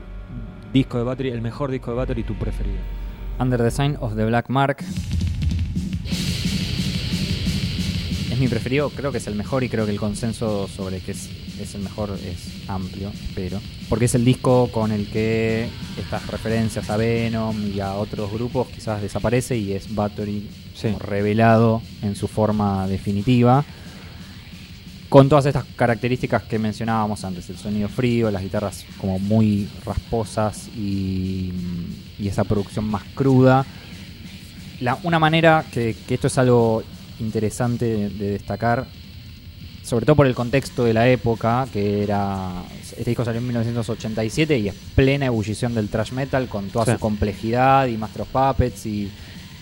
[0.73, 2.79] disco de Battery, el mejor disco de Battery, tu preferido?
[3.39, 4.85] Under the Sign of the Black Mark.
[8.31, 11.13] Es mi preferido, creo que es el mejor y creo que el consenso sobre que
[11.13, 11.29] es,
[11.61, 16.89] es el mejor es amplio, pero porque es el disco con el que estas referencias
[16.91, 20.95] a Venom y a otros grupos quizás desaparece y es Battery Sí.
[21.01, 23.65] revelado en su forma definitiva.
[25.09, 30.69] Con todas estas características que mencionábamos antes, el sonido frío, las guitarras como muy rasposas
[30.77, 31.51] y,
[32.19, 33.65] y esa producción más cruda.
[34.81, 36.83] La- una manera que, que esto es algo
[37.21, 38.87] interesante de, de destacar,
[39.83, 42.63] sobre todo por el contexto de la época, que era.
[42.83, 46.93] Este disco salió en 1987 y es plena ebullición del thrash metal con toda Sí.
[46.93, 49.11] su complejidad y Master of Puppets y,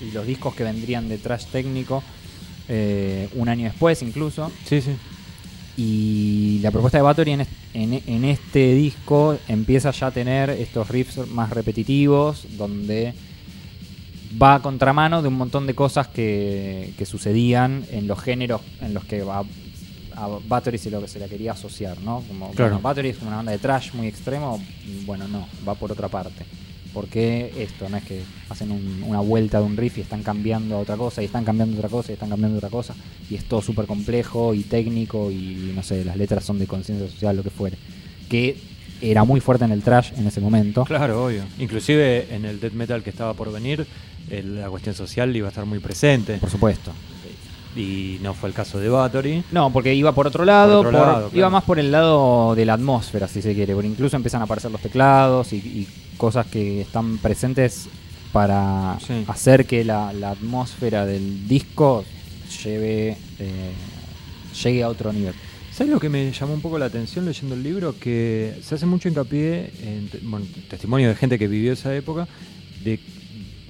[0.00, 2.02] y los discos que vendrían de thrash técnico
[2.68, 4.50] eh, un año después incluso.
[4.68, 4.90] Sí, sí.
[5.76, 10.88] Y la propuesta de Bathory en, en- en este disco empieza ya a tener estos
[10.88, 13.12] riffs más repetitivos, donde
[14.40, 18.94] va a contramano de un montón de cosas que, que sucedían en los géneros en
[18.94, 19.40] los que a,
[20.14, 22.22] a Bathory se, lo, se la quería asociar, ¿no?
[22.26, 22.72] Como, Claro.
[22.72, 24.62] bueno, Bathory es como una banda de trash muy extremo,
[25.04, 26.44] bueno, no, va por otra parte.
[26.96, 27.90] Porque esto?
[27.90, 30.96] No es que hacen un- una vuelta de un riff y están cambiando a otra
[30.96, 32.94] cosa, y están cambiando otra cosa, y están cambiando otra cosa,
[33.28, 37.06] y es todo súper complejo y técnico, y no sé, las letras son de conciencia
[37.06, 37.76] social, lo que fuere.
[38.30, 38.56] Que
[39.02, 40.84] era muy fuerte en el trash en ese momento.
[40.86, 41.42] Claro, obvio.
[41.58, 43.86] Inclusive en el death metal que estaba por venir,
[44.30, 46.38] el- la cuestión social iba a estar muy presente.
[46.38, 46.92] Por supuesto.
[47.76, 49.44] Y no fue el caso de Bathory.
[49.52, 51.50] No, porque iba por otro lado, Por otro por- lado, iba claro.
[51.50, 54.70] más por el lado de la atmósfera, si se quiere, porque incluso empiezan a aparecer
[54.70, 57.88] los teclados y, y cosas que están presentes
[58.32, 59.24] para Sí.
[59.28, 62.04] hacer que la, la atmósfera del disco
[62.64, 63.72] lleve eh,
[64.62, 65.34] llegue a otro nivel.
[65.72, 67.94] ¿Sabes lo que me llamó un poco la atención leyendo el libro?
[67.98, 72.26] Que se hace mucho hincapié en bueno, testimonio de gente que vivió esa época,
[72.82, 72.98] de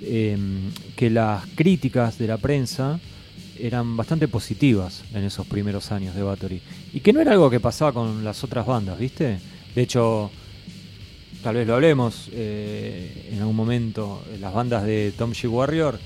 [0.03, 3.01] em, que las críticas de la prensa
[3.59, 6.61] eran bastante positivas en esos primeros años de Bathory.
[6.93, 9.39] Y que no era algo que pasaba con las otras bandas, ¿viste?
[9.75, 10.31] De hecho,
[11.43, 15.49] tal vez lo hablemos eh, en algún momento, las bandas de Tom G.
[15.49, 15.99] Warrior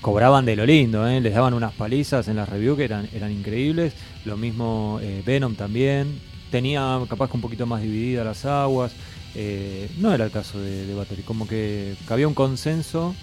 [0.00, 1.20] cobraban de lo lindo, ¿eh?
[1.20, 3.92] les daban unas palizas en las reviews que eran, eran increíbles.
[4.24, 6.20] Lo mismo eh, Venom también.
[6.50, 8.92] Tenía capaz que un poquito más dividida las aguas.
[9.34, 13.14] Eh, no era el caso de, de Battery, como que había un consenso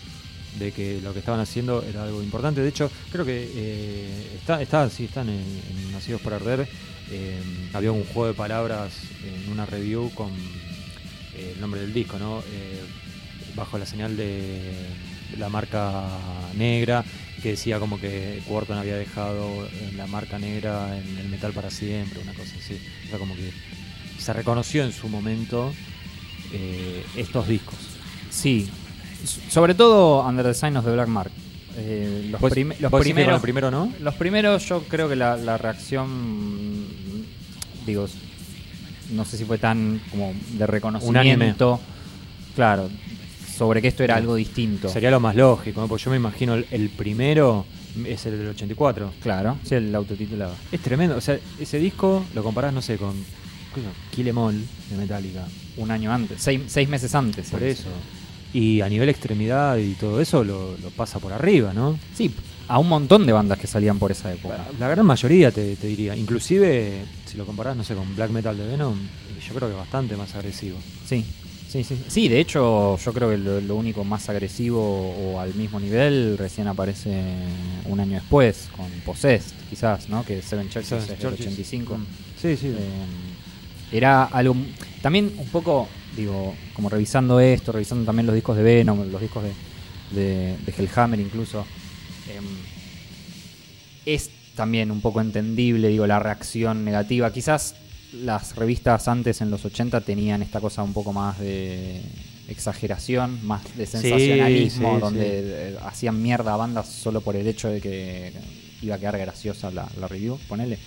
[0.59, 2.61] de que lo que estaban haciendo era algo importante.
[2.61, 6.67] De hecho, creo que está, está, sí, están en, en Nacidos para Arder.
[7.73, 8.93] Había un juego de palabras
[9.23, 10.31] en una review con
[11.37, 12.39] el nombre del disco, ¿no?
[12.39, 12.81] Eh,
[13.55, 14.71] bajo la señal de
[15.37, 16.03] la marca
[16.57, 17.03] negra,
[17.41, 21.69] que decía como que Quarton había dejado en la marca negra en el metal para
[21.69, 22.77] siempre, una cosa así.
[23.05, 23.51] O sea, como que
[24.19, 25.73] se reconoció en su momento
[26.53, 27.77] eh, estos discos.
[28.29, 28.69] Sí,
[29.49, 31.31] sobre todo Under the Sign of the Black Mark.
[31.75, 33.93] Eh, los, ¿Vos- prime- los vos decís que con primeros, primero no?
[33.99, 36.85] Los primeros, yo creo que la, la reacción,
[37.85, 38.07] digo,
[39.13, 41.79] no sé si fue tan como de reconocimiento.
[42.55, 42.89] Claro,
[43.55, 44.89] sobre que esto era algo distinto.
[44.89, 45.87] Sería lo más lógico, ¿no?
[45.87, 47.65] porque yo me imagino el, el primero
[48.05, 49.13] es el del 84.
[49.21, 50.55] Claro, sí, el autotitulado.
[50.71, 53.13] Es tremendo, o sea, ese disco lo comparás, no sé, con.
[54.11, 55.47] Kill Em All de Metallica.
[55.77, 57.49] Un año antes, seis, seis meses antes.
[57.49, 57.89] Por eso.
[58.53, 61.97] Y a nivel extremidad y todo eso lo, lo pasa por arriba, ¿no?
[62.13, 62.31] Sí,
[62.67, 64.65] a un montón de bandas que salían por esa época.
[64.79, 66.15] La gran mayoría te, te diría.
[66.15, 68.95] Inclusive, si lo comparás, no sé, con Black Metal de Venom,
[69.47, 70.77] yo creo que bastante más agresivo.
[71.05, 71.25] Sí,
[71.73, 75.55] Sí, sí, sí, de hecho yo creo que lo, lo único más agresivo o al
[75.55, 77.19] mismo nivel recién aparece
[77.85, 80.23] un año después con Possessed, quizás, ¿no?
[80.23, 81.47] Que Seven Churches es del Churches.
[81.47, 81.97] 85.
[81.97, 82.05] Mm.
[82.39, 82.67] Sí, sí.
[82.67, 84.55] Eh, era algo.
[85.01, 89.41] También un poco, digo, como revisando esto, revisando también los discos de Venom, los discos
[89.41, 89.51] de,
[90.11, 91.65] de, de Hellhammer incluso.
[92.29, 92.45] Em,
[94.05, 97.31] es también un poco entendible, digo, la reacción negativa.
[97.33, 97.75] Quizás
[98.13, 102.01] las revistas antes en los 80 tenían esta cosa un poco más de
[102.47, 105.29] exageración, más de sensacionalismo, sí, donde sí.
[105.35, 108.31] eh, hacían mierda a bandas solo por el hecho de que
[108.81, 110.77] iba a quedar graciosa la, la review, ponele.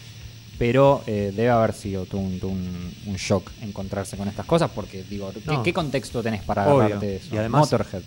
[0.59, 5.31] Pero eh, debe haber sido un, un- un shock encontrarse con estas cosas, porque digo,
[5.33, 5.63] ¿qué, No.
[5.63, 6.77] qué contexto tenés para Obvio.
[6.85, 7.35] agarrarte de eso?
[7.35, 8.03] Y además- Motorhead.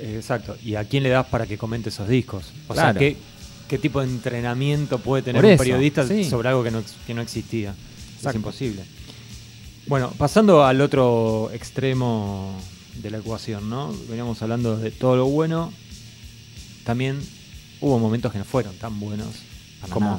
[0.00, 0.56] Exacto.
[0.62, 2.44] ¿Y a quién le das para que comente esos discos?
[2.68, 2.92] O Claro.
[2.92, 3.16] sea, ¿qué,
[3.68, 6.24] ¿qué tipo de entrenamiento puede tener un periodista sí.
[6.24, 7.74] sobre algo que no, que no existía?
[8.24, 8.84] Es imposible.
[9.86, 12.56] Bueno, pasando al otro extremo
[13.02, 13.92] de la ecuación, ¿no?
[14.08, 15.72] Veníamos hablando de todo lo bueno.
[16.84, 17.18] También
[17.80, 19.28] hubo momentos que no fueron tan buenos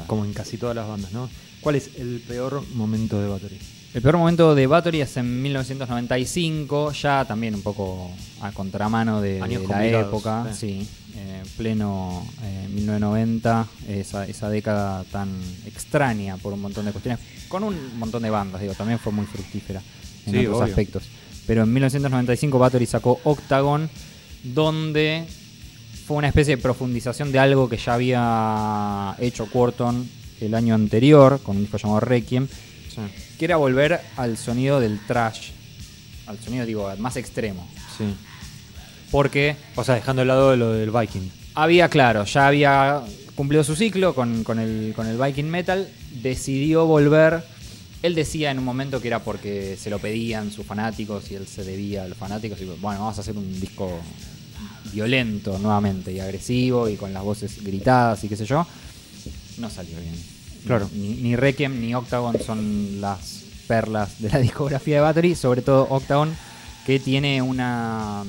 [0.08, 1.30] como en casi todas las bandas, ¿no?
[1.62, 3.58] ¿Cuál es el peor momento de Battery?
[3.94, 8.10] El peor momento de Bathory es en 1995, ya también un poco
[8.42, 10.82] a contramano de, la época, sí.
[10.82, 15.30] sí, eh, pleno eh, 1990, esa, esa década tan
[15.68, 19.28] extraña por un montón de cuestiones, con un montón de bandas, digo, también fue muy
[19.28, 19.80] fructífera
[20.26, 20.66] en Sí, otros obvio.
[20.72, 21.04] aspectos.
[21.46, 23.88] Pero en 1995 Bathory sacó Octagon,
[24.44, 25.24] donde
[26.08, 30.10] fue una especie de profundización de algo que ya había hecho Quarton
[30.42, 32.48] el año anterior, con un disco llamado Requiem,
[33.38, 35.50] que era volver al sonido del trash,
[36.28, 37.68] al sonido, digo, más extremo.
[37.98, 38.06] Sí.
[39.12, 41.30] Porque O sea, dejando de lado lo del Viking.
[41.54, 43.02] había, claro, ya había
[43.36, 45.88] cumplido su ciclo con, con el, con el Viking Metal,
[46.22, 47.44] decidió volver.
[48.02, 51.48] Él decía en un momento que era porque se lo pedían sus fanáticos y él
[51.48, 52.60] se debía a los fanáticos.
[52.60, 54.00] Y bueno, vamos a hacer un disco
[54.92, 58.66] violento nuevamente y agresivo y con las voces gritadas y qué sé yo.
[59.58, 60.33] No salió bien.
[60.66, 60.90] Claro.
[60.94, 65.88] Ni, ni Requiem ni Octagon son las perlas de la discografía de Battery, sobre todo
[65.90, 66.34] Octagon,
[66.86, 68.24] que tiene una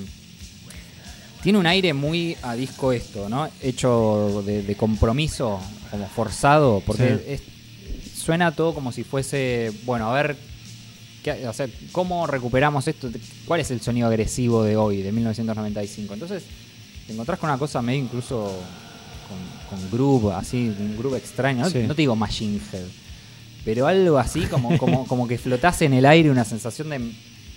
[1.43, 3.49] tiene un aire muy a disco esto, ¿no?
[3.61, 7.33] Hecho de, de compromiso, como forzado, porque Sí.
[7.33, 7.43] es-
[8.19, 10.37] suena todo como si fuese, bueno, a ver,
[11.23, 13.11] qué- o sea, ¿cómo recuperamos esto?
[13.45, 16.15] ¿Cuál es el sonido agresivo de hoy, de 1995?
[16.15, 16.45] Entonces,
[17.07, 18.51] te encontrás con una cosa medio incluso
[19.29, 21.63] con, con groove, así, un groove extraño.
[21.65, 21.79] No, Sí.
[21.87, 22.85] no te digo Machine Head,
[23.65, 27.13] pero algo así como, como, como que flotase en el aire una sensación de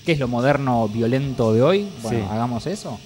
[0.05, 1.87] qué es lo moderno violento de hoy.
[2.01, 2.25] Bueno, Sí.
[2.31, 2.99] hagamos eso.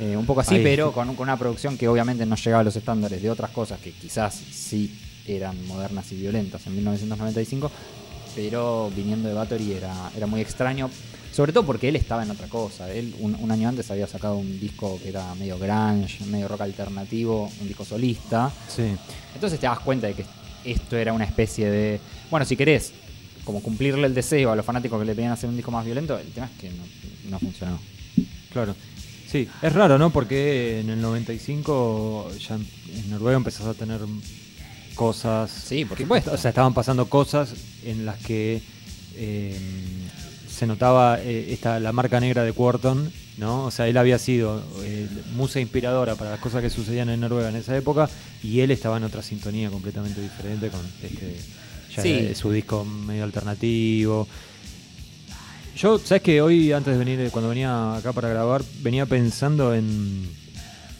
[0.00, 0.62] Eh, un poco así, Ahí.
[0.62, 3.78] pero con, con una producción que obviamente no llegaba a los estándares de otras cosas
[3.80, 7.70] que quizás sí eran modernas y violentas en 1995,
[8.34, 10.88] pero viniendo de Bathory era, era muy extraño,
[11.32, 12.92] sobre todo porque él estaba en otra cosa.
[12.92, 16.62] Él un, un año antes había sacado un disco que era medio grunge, medio rock
[16.62, 18.50] alternativo, un disco solista.
[18.68, 18.84] Sí.
[19.34, 20.24] Entonces te das cuenta de que
[20.64, 22.00] esto era una especie de.
[22.30, 22.92] Bueno, si querés,
[23.44, 26.18] como cumplirle el deseo a los fanáticos que le pedían hacer un disco más violento,
[26.18, 26.82] el tema es que no,
[27.30, 27.78] no funcionó.
[28.52, 28.74] Claro.
[29.30, 30.10] Sí, es raro, ¿no?
[30.10, 34.00] Porque en el 95 ya en Noruega empezás a tener
[34.94, 35.50] cosas.
[35.50, 36.32] Sí, por que- supuesto.
[36.32, 38.60] O sea, estaban pasando cosas en las que
[39.16, 39.56] eh,
[40.60, 43.64] se notaba eh, esta, la marca negra de Quarton, ¿no?
[43.64, 47.48] O sea, él había sido eh, musa inspiradora para las cosas que sucedían en Noruega
[47.48, 48.10] en esa época
[48.42, 51.36] y él estaba en otra sintonía completamente diferente con este.
[51.96, 52.10] Ya Sí.
[52.12, 54.28] era su disco medio alternativo.
[55.76, 60.28] Yo, ¿sabes que Hoy, antes de venir, cuando venía acá para grabar, venía pensando en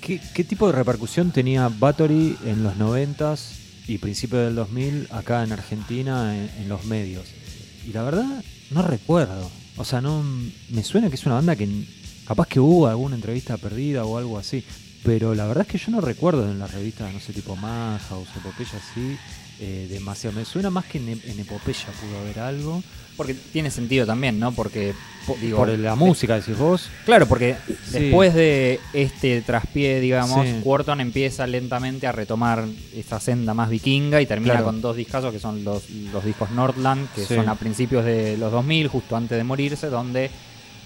[0.01, 3.40] qué, qué tipo de repercusión tenía Bathory en los 90s
[3.88, 7.27] y principios del 2000 acá en Argentina en, en los medios.
[7.87, 9.51] Y la verdad, no recuerdo.
[9.77, 10.23] O sea, no
[10.71, 11.69] me suena que es una banda que
[12.27, 14.65] capaz que hubo alguna entrevista perdida o algo así.
[15.03, 18.17] Pero la verdad es que yo no recuerdo en las revistas, no sé, tipo Maja
[18.17, 19.17] o Epopeya así,
[19.61, 20.37] eh, demasiado.
[20.37, 22.83] Me suena más que en, en Epopeya pudo haber algo.
[23.16, 24.51] Porque tiene sentido también, ¿no?
[24.53, 24.94] Porque,
[25.27, 26.88] po- digo, Por la música, decís vos.
[27.05, 27.99] Claro, porque Sí.
[27.99, 30.61] después de este traspié, digamos, Sí.
[30.62, 32.64] Quarton empieza lentamente a retomar
[32.96, 34.66] esa senda más vikinga y termina Claro.
[34.66, 37.35] con dos discazos que son los, los discos Nordland, que Sí.
[37.35, 40.30] son a principios de los 2000, justo antes de morirse, donde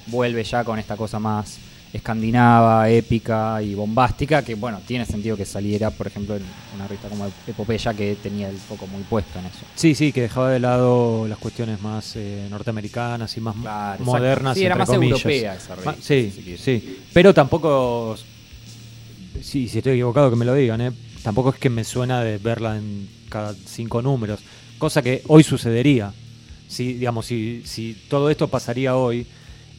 [0.06, 1.58] vuelve ya con esta cosa más
[1.94, 6.42] escandinava, épica y bombástica, que bueno, tiene sentido que saliera, por ejemplo, en
[6.74, 9.60] una revista como Epopeya, que tenía el foco muy puesto en eso.
[9.76, 14.56] Sí, sí, que dejaba de lado las cuestiones más eh, norteamericanas y más Claro, modernas.
[14.56, 14.58] exacto.
[14.58, 15.18] Sí, era entre más comillas.
[15.24, 16.98] europea esa revista, sí, si sí.
[17.12, 18.16] Pero tampoco.
[19.40, 20.92] Sí, si estoy equivocado, que me lo digan, ¿eh?
[21.22, 24.40] Tampoco es que me suena de verla en cada cinco números.
[24.78, 26.12] Cosa que hoy sucedería.
[26.68, 29.26] Si, digamos, si, si todo esto pasaría hoy,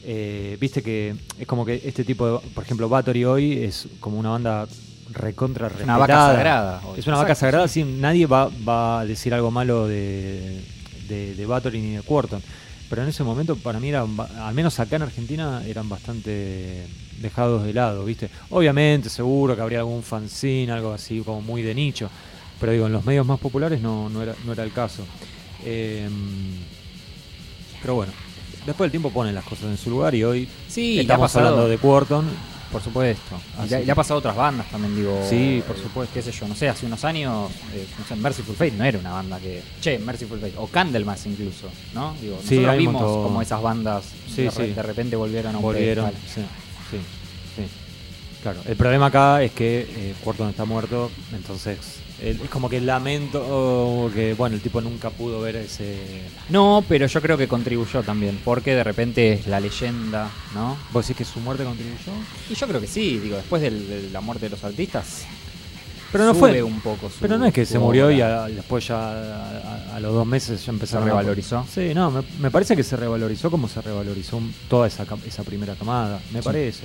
[0.07, 4.19] eh, viste que es como que este tipo de, por ejemplo, Battery hoy es como
[4.19, 4.67] una banda
[5.11, 6.81] recontra una vaca sagrada.
[6.85, 6.99] hoy.
[6.99, 7.83] Es una vaca sagrada, sí.
[7.83, 10.61] nadie va, va a decir algo malo de,
[11.07, 12.41] de, de Bathory ni de Quarton.
[12.87, 16.85] Pero en ese momento para mí eran, al menos acá en Argentina, eran bastante
[17.19, 18.29] dejados de lado, ¿viste?
[18.51, 22.09] Obviamente, seguro que habría algún fanzine, algo así como muy de nicho.
[22.59, 25.03] Pero digo, en los medios más populares no, no, era, no era el caso.
[25.63, 26.07] Eh,
[27.81, 28.13] pero bueno,
[28.65, 31.69] después del tiempo ponen las cosas en su lugar y hoy Sí, estamos pasado, hablando
[31.69, 32.25] de Quarton.
[32.71, 33.35] por supuesto.
[33.65, 35.21] Y le, ha pasado a otras bandas también, digo.
[35.29, 36.13] Sí, por supuesto.
[36.13, 38.99] Qué sé yo, no sé, hace unos años, eh, no sé, Merciful Fate no era
[38.99, 39.61] una banda que.
[39.81, 42.13] Che, Merciful Fate, o Candlemas incluso, ¿no?
[42.21, 44.73] Digo, Sí, nosotros vimos como esas bandas Sí, de, re- sí.
[44.73, 46.11] de repente volvieron a un Volvieron.
[46.11, 46.41] sí,
[46.91, 46.97] sí.
[48.45, 51.79] Claro, el problema acá es que eh, Quarton está muerto, entonces
[52.21, 55.97] el- es como que lamento que, bueno, el tipo nunca pudo ver ese...
[56.49, 60.77] No, pero yo creo que contribuyó también, porque de repente es la leyenda, ¿no?
[60.93, 62.11] ¿Vos decís que su muerte contribuyó?
[62.47, 65.23] Y yo creo que sí, digo, después del- de la muerte de los artistas.
[66.11, 68.45] Pero no sube fue- un poco su- Pero no es que se murió y a-
[68.45, 71.65] después ya a, a- a los dos meses ya empezaron Se a- revalorizó.
[71.73, 74.39] Sí, no, me, me parece que se revalorizó como se revalorizó
[74.69, 75.03] toda esa,
[75.43, 76.45] primera camada, me Sí.
[76.45, 76.83] parece.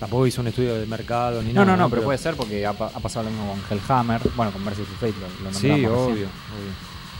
[0.00, 1.76] Tampoco hizo un estudio de mercado ni No, nada.
[1.76, 4.50] no, no, pero puede ser porque ha, pa- ha pasado lo mismo con Hellhammer, bueno,
[4.50, 6.28] con Merciful Fate, lo, lo Sí, obvio, obvio.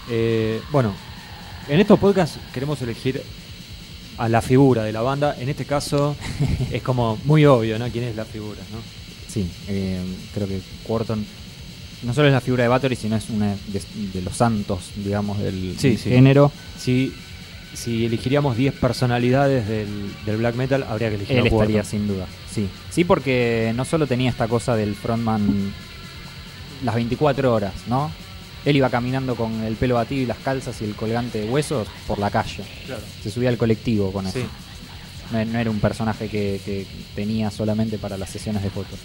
[0.09, 0.95] Eh, bueno,
[1.69, 3.23] en estos podcasts queremos elegir
[4.19, 5.37] a la figura de la banda.
[5.39, 6.17] En este caso
[6.71, 7.89] es como muy obvio, ¿no?
[7.89, 8.79] ¿Quién es la figura, no?
[9.29, 10.01] Sí, eh,
[10.35, 11.25] creo que Quarton
[12.03, 13.83] no solo es la figura de Bathory, sino es una de,
[14.15, 16.09] de los santos, digamos, del, Sí, sí.
[16.09, 16.51] género.
[16.79, 17.13] Si,
[17.75, 19.89] si elegiríamos 10 personalidades del,
[20.27, 22.69] del black metal, habría que elegir Él a estaría sin duda, sí.
[22.91, 25.73] Sí, porque no solo tenía esta cosa del frontman
[26.83, 28.11] las 24 horas, ¿no?
[28.65, 31.89] Él iba caminando con el pelo batido y las calzas y el colgante de huesos
[32.07, 32.63] por la calle.
[32.87, 33.03] Claro.
[33.23, 34.39] Se subía al colectivo con eso.
[34.39, 34.45] Sí.
[35.33, 38.99] No, no era un personaje que, que tenía solamente para las sesiones de fotos,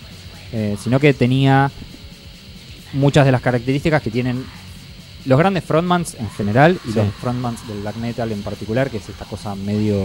[0.52, 1.72] Eh, sino que tenía
[2.94, 4.44] muchas de las características que tienen
[5.26, 6.96] los grandes frontmans en general y Sí.
[6.96, 9.98] los frontmans del black metal en particular, que es esta cosa medio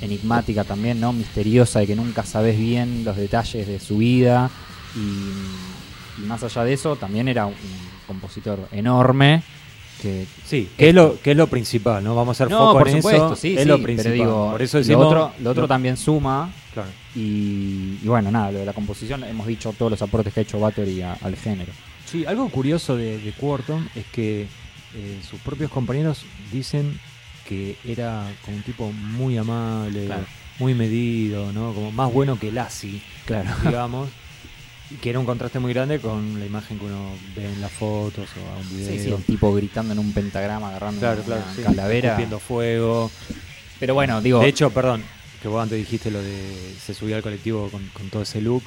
[0.00, 1.12] enigmática también, ¿no?
[1.12, 4.50] Misteriosa de que nunca sabes bien los detalles de su vida
[4.96, 7.54] y, y más allá de eso también era un
[8.06, 9.42] compositor enorme
[10.00, 12.14] que Sí, que es, lo, que es lo principal, ¿no?
[12.14, 13.36] Vamos a hacer no, foco por en supuesto, eso.
[13.36, 14.12] sí, es sí, lo principal.
[14.12, 16.88] pero digo, Por eso lo otro, lo otro lo- también suma Claro.
[17.14, 20.42] y, y bueno, nada, lo de la composición, hemos dicho todos los aportes que ha
[20.44, 21.72] hecho Bathory a- al género.
[22.10, 24.42] Sí, algo curioso de, de Quarton es que
[24.94, 26.98] eh, sus propios compañeros dicen
[27.46, 30.24] que era como un tipo muy amable, Claro.
[30.58, 31.72] muy medido, ¿no?
[31.72, 33.50] Como más bueno que Lassie, Claro.
[33.64, 34.08] digamos.
[34.90, 37.70] y que era un contraste muy grande con la imagen que uno ve en las
[37.70, 38.88] fotos o a un video.
[38.90, 41.62] Sí, sí, el tipo gritando en un pentagrama, agarrando Claro, una, claro, una sí.
[41.62, 42.08] calavera.
[42.08, 43.10] Escupiendo fuego.
[43.78, 45.02] Pero bueno, digo, De hecho, perdón,
[45.40, 48.64] que vos antes dijiste lo de se subía al colectivo con, con todo ese look.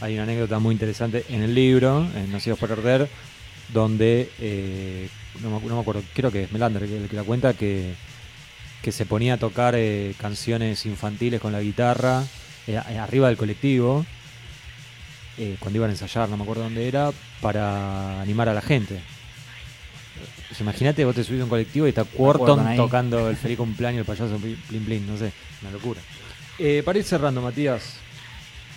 [0.00, 3.08] Hay una anécdota muy interesante en el libro, en Nacidos por Arder,
[3.72, 5.08] donde, eh,
[5.42, 7.52] no, me, acu- no me acuerdo, creo que es Melander que, el que la cuenta,
[7.54, 7.94] que,
[8.82, 12.24] que se ponía a tocar eh, canciones infantiles con la guitarra
[12.66, 14.04] eh, arriba del colectivo,
[15.58, 19.00] cuando iban a ensayar, no me acuerdo dónde era, para animar a la gente.
[20.48, 24.00] Pues Imagínate, vos te subís a un colectivo y está Quarton tocando el feliz cumpleaños,
[24.00, 25.32] el payaso Plin Plin, no sé,
[25.62, 26.00] una locura.
[26.84, 27.94] Para ir cerrando, Matías,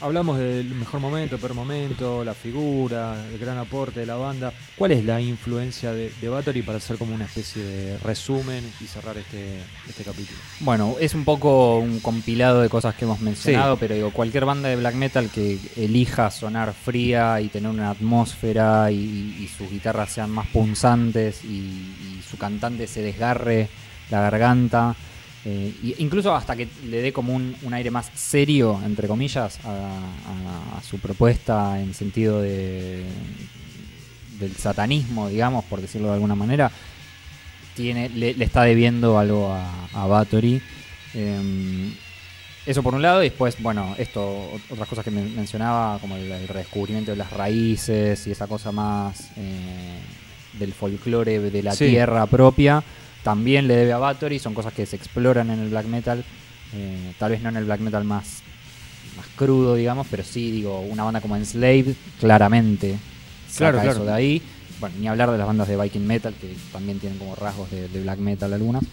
[0.03, 4.51] hablamos del mejor momento, peor momento, la figura, el gran aporte de la banda.
[4.75, 8.85] ¿Cuál es la influencia de, de Bathory para hacer como una especie de resumen y
[8.85, 10.37] cerrar este, este capítulo?
[10.59, 13.77] bueno, es un poco un compilado de cosas que hemos mencionado, Sí.
[13.79, 18.91] pero digo, cualquier banda de black metal que elija sonar fría y tener una atmósfera
[18.91, 18.95] y,
[19.39, 23.69] y sus guitarras sean más punzantes y, y su cantante se desgarre
[24.11, 24.95] la garganta.
[25.45, 29.59] Eh, y incluso hasta que le dé como un, un aire más serio, entre comillas,
[29.65, 33.03] a, a- a su propuesta en sentido de
[34.39, 36.71] del satanismo, digamos, por decirlo de alguna manera,
[37.75, 40.61] tiene, le, le está debiendo algo a, a Bathory.
[41.13, 41.91] Eh,
[42.65, 46.15] eso por un lado, y después, bueno, esto, ot- otras cosas que men- mencionaba, como
[46.15, 49.99] el, el redescubrimiento de las raíces y esa cosa más eh,
[50.59, 51.87] del folclore de la Sí.
[51.89, 52.83] tierra propia,
[53.23, 56.23] también le debe a Bathory, son cosas que se exploran en el black metal,
[56.73, 58.41] eh, tal vez no en el black metal más,
[59.17, 62.97] más crudo, digamos, pero sí, digo, una banda como Enslaved, claramente
[63.47, 63.91] saca Claro, claro.
[63.91, 64.41] eso de ahí.
[64.79, 67.87] Bueno, ni hablar de las bandas de Viking Metal, que también tienen como rasgos de,
[67.87, 68.83] de black metal algunas.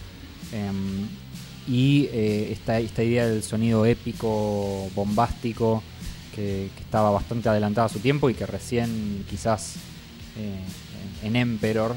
[0.53, 1.07] Em,
[1.67, 5.83] y eh, esta, esta idea del sonido épico, bombástico,
[6.33, 9.75] que, que estaba bastante adelantada a su tiempo y que recién quizás
[10.37, 10.63] eh,
[11.23, 11.95] en Emperor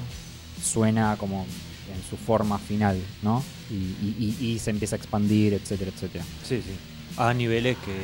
[0.63, 1.47] suena como
[1.95, 3.43] en su forma final, ¿no?
[3.71, 6.25] Y, y- y- y se empieza a expandir, etcétera, etcétera.
[6.43, 6.73] Sí, sí.
[7.17, 7.95] A niveles que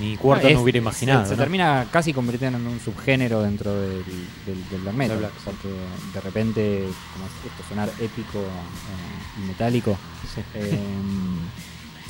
[0.00, 1.24] ni Cuarta Es- no hubiera se- imaginado.
[1.26, 1.36] Se, ¿no?
[1.38, 4.04] termina casi convirtiendo en un subgénero dentro del,
[4.46, 5.18] del- del black metal.
[5.18, 5.40] black, sí.
[5.44, 5.68] porque
[6.14, 9.96] de repente, como es esto sonar épico eh, y metálico,
[10.34, 10.40] Sí.
[10.54, 10.78] eh,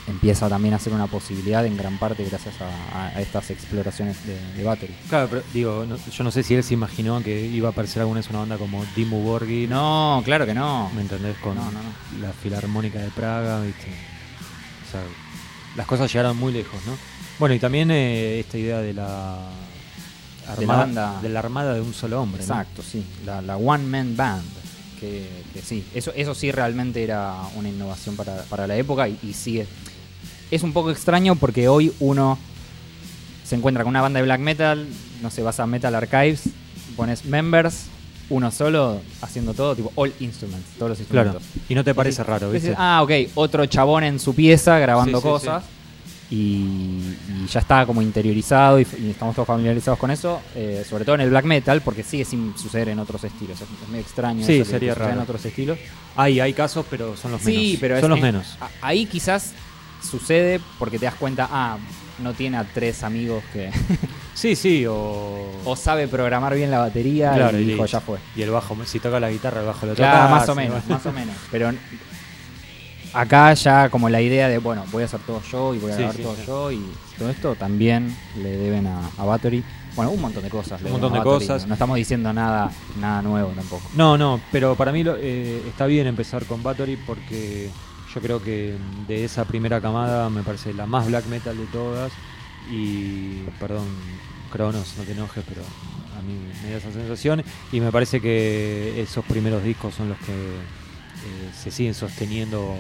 [0.08, 4.38] empieza también a ser una posibilidad en gran parte gracias a, a estas exploraciones de,
[4.56, 4.94] de Battery.
[5.08, 8.00] Claro, pero digo, no- yo no sé si él se imaginó que iba a aparecer
[8.02, 9.68] alguna vez una banda como Dimmu Borgir.
[9.68, 10.90] No, claro que no.
[10.94, 11.36] ¿Me entendés?
[11.38, 12.20] Con No, no, no.
[12.26, 13.86] la Filarmónica de Praga, ¿viste?
[14.86, 15.02] O sea,
[15.76, 16.92] las cosas llegaron muy lejos, ¿no?
[17.38, 19.38] Bueno, y también eh, esta idea de la
[20.58, 21.18] De la banda.
[21.20, 22.54] de la armada de un solo hombre, ¿no?
[22.54, 23.04] Exacto, sí.
[23.24, 24.44] La, la One Man Band.
[25.00, 29.18] Que, que sí, eso, eso sí realmente era una innovación para, para la época y,
[29.22, 29.66] y sigue.
[30.50, 32.38] Es un poco extraño porque hoy uno
[33.44, 34.86] se encuentra con una banda de black metal,
[35.22, 36.42] no sé, vas a Metal Archives,
[36.96, 37.86] pones members,
[38.28, 41.30] uno solo haciendo todo, tipo all instruments, todos los Claro.
[41.30, 41.62] instrumentos.
[41.68, 42.76] Y no te parece Decís- raro, decís, ¿viste?
[42.78, 45.64] ah, ok, otro chabón en su pieza grabando Sí, sí, cosas.
[46.28, 51.04] Y, y ya está como interiorizado y, y estamos todos familiarizados con eso, eh, sobre
[51.04, 53.60] todo en el black metal, porque sigue sin suceder en otros estilos.
[53.60, 55.22] Es, medio extraño Sí, eso sería que suceda en raro.
[55.22, 55.78] otros estilos.
[56.16, 57.62] Hay, hay casos, pero son los menos.
[57.62, 58.56] Sí, pero son es- los menos.
[58.82, 59.52] Ahí quizás
[60.02, 61.78] sucede porque te das cuenta, ah,
[62.18, 63.70] no tiene a tres amigos que.
[64.36, 65.50] Sí, sí, o.
[65.64, 67.98] o sabe programar bien la batería Claro, y y dijo, listo.
[67.98, 68.18] ya fue.
[68.36, 70.10] Y el bajo, si toca la guitarra, el bajo lo toca.
[70.10, 71.34] Claro, más o menos, más o menos.
[71.50, 71.72] Pero
[73.14, 75.94] acá ya como la idea de, bueno, voy a hacer todo yo y voy a
[75.96, 76.42] Sí, grabar sí, todo sí.
[76.46, 76.84] yo y
[77.18, 79.64] todo esto también le deben a, a Battery.
[79.94, 80.82] Bueno, un montón de cosas.
[80.82, 81.62] Un montón de cosas.
[81.62, 82.70] No, no estamos diciendo nada,
[83.00, 83.88] nada nuevo tampoco.
[83.94, 87.70] No, no, pero para mí lo- eh, está bien empezar con Battery porque
[88.16, 88.74] yo creo que
[89.06, 92.10] de esa primera camada me parece la más black metal de todas.
[92.70, 93.86] Y, perdón,
[94.50, 97.44] Cronos, no te enojes, pero a mí me da esa sensación.
[97.72, 102.74] Y me parece que esos primeros discos son los que eh, se siguen sosteniendo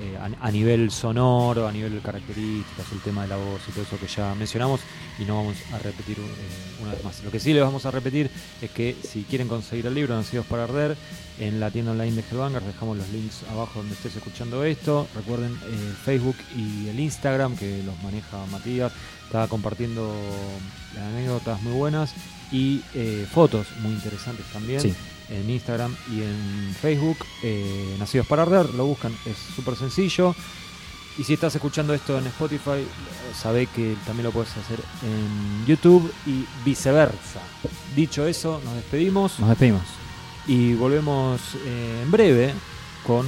[0.00, 3.82] eh, a, nivel sonoro, a nivel de características, el tema de la voz y todo
[3.82, 4.80] eso que ya mencionamos
[5.18, 7.22] y no vamos a repetir eh, una vez más.
[7.22, 8.30] Lo que sí les vamos a repetir
[8.62, 10.96] es que si quieren conseguir el libro Nacidos para Arder,
[11.38, 15.06] en la tienda online de Hellbangers dejamos los links abajo donde estés escuchando esto.
[15.14, 18.92] Recuerden eh, Facebook y el Instagram que los maneja Matías,
[19.26, 20.10] está compartiendo
[20.96, 22.14] anécdotas muy buenas
[22.50, 22.82] y
[23.30, 24.94] fotos muy interesantes también Sí.
[25.32, 27.16] En Instagram y en Facebook.
[27.42, 30.34] eh, Nacidos para Arder, lo buscan, es súper sencillo.
[31.18, 32.86] Y si estás escuchando esto en Spotify,
[33.34, 37.40] sabe que también lo puedes hacer en YouTube y viceversa.
[37.94, 39.82] Dicho eso, nos despedimos Nos despedimos.
[40.46, 42.54] y volvemos eh, en breve
[43.06, 43.26] con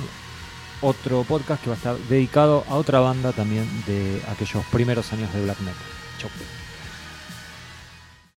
[0.80, 5.32] otro podcast que va a estar dedicado a otra banda también de aquellos primeros años
[5.34, 5.74] de Black Metal.
[6.18, 6.30] Chau.